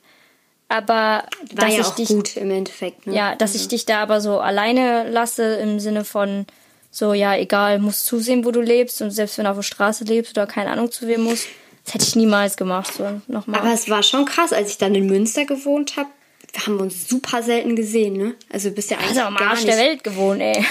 [0.68, 1.24] Aber
[1.54, 3.06] War dass ja ich dich, gut im Endeffekt.
[3.06, 3.14] Ne?
[3.14, 3.62] Ja, dass also.
[3.62, 6.46] ich dich da aber so alleine lasse im Sinne von
[6.94, 10.04] so, ja, egal, musst zusehen, wo du lebst und selbst wenn du auf der Straße
[10.04, 11.46] lebst oder keine Ahnung zu wem musst,
[11.86, 12.92] das hätte ich niemals gemacht.
[12.92, 13.60] So, nochmal.
[13.60, 16.10] Aber es war schon krass, als ich dann in Münster gewohnt habe.
[16.52, 18.34] Wir haben uns super selten gesehen, ne?
[18.52, 20.66] Also du bist ja eigentlich also am Arsch der Welt gewohnt, ey.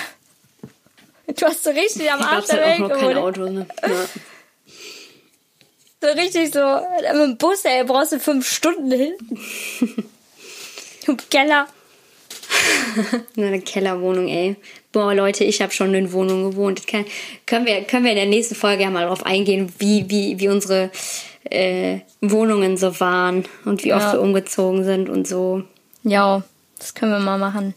[1.25, 3.13] Du hast so richtig am Arsch der halt Welt gewohnt.
[3.13, 3.67] Kein Auto, ne?
[3.81, 4.05] Ja.
[6.03, 6.59] So richtig so,
[7.13, 9.13] mit dem Bus, ey, brauchst du fünf Stunden hin.
[11.07, 11.67] Im Keller.
[13.37, 14.55] eine Kellerwohnung, ey.
[14.91, 16.85] Boah, Leute, ich habe schon in Wohnung gewohnt.
[16.85, 17.05] Kann,
[17.45, 20.49] können, wir, können wir in der nächsten Folge ja mal drauf eingehen, wie, wie, wie
[20.49, 20.91] unsere
[21.45, 23.97] äh, Wohnungen so waren und wie ja.
[23.97, 25.63] oft wir umgezogen sind und so.
[26.03, 26.43] Ja,
[26.77, 27.73] das können wir mal machen.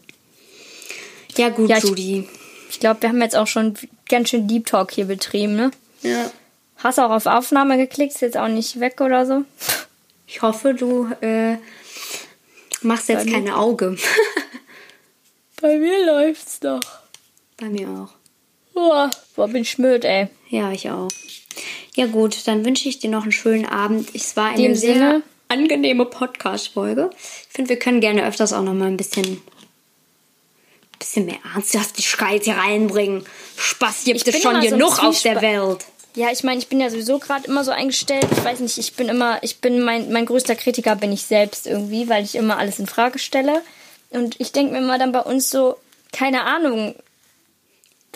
[1.37, 2.27] Ja, gut, ja, Judy.
[2.67, 3.75] Ich, ich glaube, wir haben jetzt auch schon
[4.09, 5.71] ganz schön Deep Talk hier betrieben, ne?
[6.01, 6.31] Ja.
[6.77, 8.15] Hast auch auf Aufnahme geklickt?
[8.15, 9.43] Ist jetzt auch nicht weg oder so?
[10.27, 11.57] Ich hoffe, du äh,
[12.81, 13.97] machst jetzt keine Auge.
[15.61, 16.81] Bei mir läuft's doch.
[17.57, 18.09] Bei mir auch.
[18.73, 20.27] Boah, boah bin ich müde, ey.
[20.49, 21.07] Ja, ich auch.
[21.95, 24.09] Ja gut, dann wünsche ich dir noch einen schönen Abend.
[24.13, 25.23] Es war eine sehr Sinne.
[25.47, 27.09] angenehme Podcast-Folge.
[27.13, 29.41] Ich finde, wir können gerne öfters auch noch mal ein bisschen
[30.99, 33.25] bisschen mehr Ernsthaftigkeit hier reinbringen.
[33.57, 35.85] Spaß gibt es schon genug so auf der Welt.
[36.15, 38.25] Ja, ich meine, ich bin ja sowieso gerade immer so eingestellt.
[38.31, 41.67] Ich weiß nicht, ich bin immer, ich bin mein, mein größter Kritiker bin ich selbst
[41.67, 43.61] irgendwie, weil ich immer alles in Frage stelle.
[44.11, 45.75] Und ich denke mir mal dann bei uns so,
[46.13, 46.95] keine Ahnung.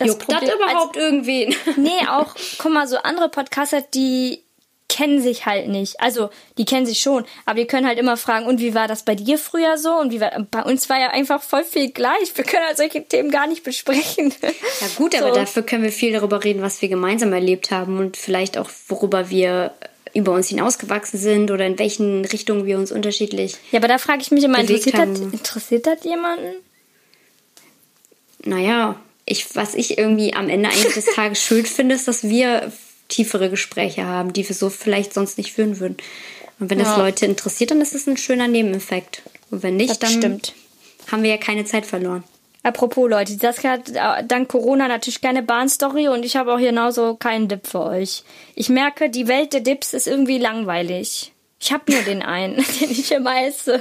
[0.00, 1.54] Das Juckt Problem, das überhaupt als, irgendwen?
[1.76, 4.42] Nee, auch, guck mal, so andere Podcaster, die
[4.88, 6.00] kennen sich halt nicht.
[6.00, 9.04] Also, die kennen sich schon, aber die können halt immer fragen, und wie war das
[9.04, 9.92] bei dir früher so?
[9.92, 12.34] Und wie war, bei uns war ja einfach voll viel gleich.
[12.34, 14.32] Wir können halt solche Themen gar nicht besprechen.
[14.42, 15.18] Ja gut, so.
[15.18, 18.70] aber dafür können wir viel darüber reden, was wir gemeinsam erlebt haben und vielleicht auch,
[18.88, 19.74] worüber wir
[20.14, 23.56] über uns hinausgewachsen sind oder in welchen Richtungen wir uns unterschiedlich.
[23.70, 26.56] Ja, aber da frage ich mich immer, interessiert das, interessiert das jemanden?
[28.42, 28.96] Naja,
[29.30, 32.72] ich, was ich irgendwie am Ende eigentlich des Tages schuld finde, ist, dass wir
[33.08, 35.96] tiefere Gespräche haben, die wir so vielleicht sonst nicht führen würden.
[36.58, 36.84] Und wenn ja.
[36.84, 39.22] das Leute interessiert, dann ist es ein schöner Nebeneffekt.
[39.50, 40.54] Und wenn nicht, das dann stimmt.
[41.10, 42.24] haben wir ja keine Zeit verloren.
[42.62, 47.14] Apropos Leute, das hat äh, dank Corona natürlich keine Bahnstory und ich habe auch genauso
[47.14, 48.24] keinen Dip für euch.
[48.54, 51.32] Ich merke, die Welt der Dips ist irgendwie langweilig.
[51.58, 53.80] Ich habe nur den einen, den ich immer esse.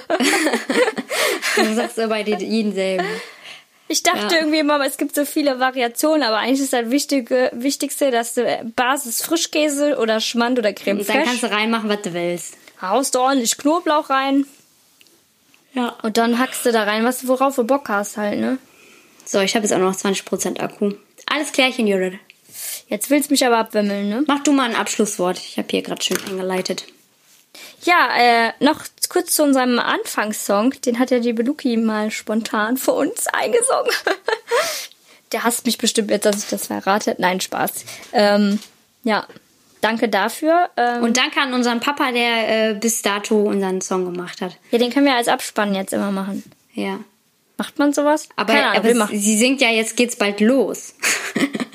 [1.56, 3.06] du sagst aber jeden selben.
[3.92, 4.42] Ich dachte ja.
[4.42, 8.46] irgendwie immer, es gibt so viele Variationen, aber eigentlich ist das Wichtige, Wichtigste, dass du
[8.76, 12.56] Basis Frischkäse oder Schmand oder Creme Und dann kannst du reinmachen, was du willst.
[12.80, 14.46] Haust du ordentlich Knoblauch rein.
[15.74, 15.98] Ja.
[16.04, 18.60] Und dann hackst du da rein, was worauf du Bock hast halt, ne?
[19.26, 20.94] So, ich habe jetzt auch noch 20% Akku.
[21.26, 22.20] Alles klärchen, Judith.
[22.88, 24.24] Jetzt willst du mich aber abwimmeln, ne?
[24.28, 25.40] Mach du mal ein Abschlusswort.
[25.40, 26.86] Ich habe hier gerade schön eingeleitet.
[27.84, 30.72] Ja, äh, noch kurz zu unserem Anfangssong.
[30.82, 33.92] Den hat ja die Beluki mal spontan für uns eingesungen.
[35.32, 37.16] Der hasst mich bestimmt jetzt, dass ich das verrate.
[37.20, 37.86] Nein, Spaß.
[38.14, 38.60] Ähm,
[39.04, 39.28] ja,
[39.82, 40.70] danke dafür.
[40.76, 44.58] Ähm, Und danke an unseren Papa, der äh, bis dato unseren Song gemacht hat.
[44.72, 46.44] ja, den können wir als Abspann jetzt immer machen.
[46.74, 47.00] Ja.
[47.58, 48.28] Macht man sowas?
[48.38, 50.96] Aber, Keine Ahnung, aber sie singt ja, jetzt geht's bald los.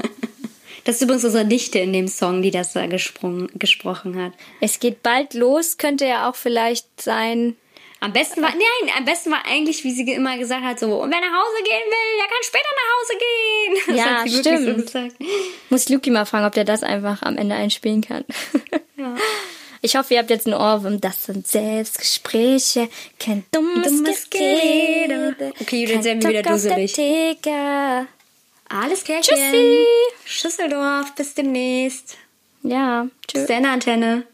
[0.84, 4.32] das ist übrigens unsere Dichte in dem Song, die das da gesprungen, gesprochen hat.
[4.60, 7.56] Es geht bald los, könnte ja auch vielleicht sein.
[8.00, 11.10] Am besten war, nein, am besten war eigentlich, wie sie immer gesagt hat, so, und
[11.10, 13.74] wer nach Hause gehen will, der kann später nach Hause gehen.
[13.86, 14.90] Das Ja, hat sie wirklich stimmt.
[14.90, 15.16] So gesagt.
[15.70, 18.24] Muss Luki mal fragen, ob der das einfach am Ende einspielen kann.
[19.84, 20.98] Ich hoffe, ihr habt jetzt einen Ohrwurm.
[21.02, 22.88] Das sind Selbstgespräche,
[23.20, 25.52] kein dummes, Dummes Gerede.
[25.60, 26.94] Okay, Judith, sind wir wieder dusselig.
[28.74, 29.36] Alles Klärchen.
[29.36, 29.86] Tschüssi.
[30.24, 32.16] Schüsseldorf, bis demnächst.
[32.62, 33.46] Ja, Bis tschüss.
[33.46, 34.24] dann, Antenne.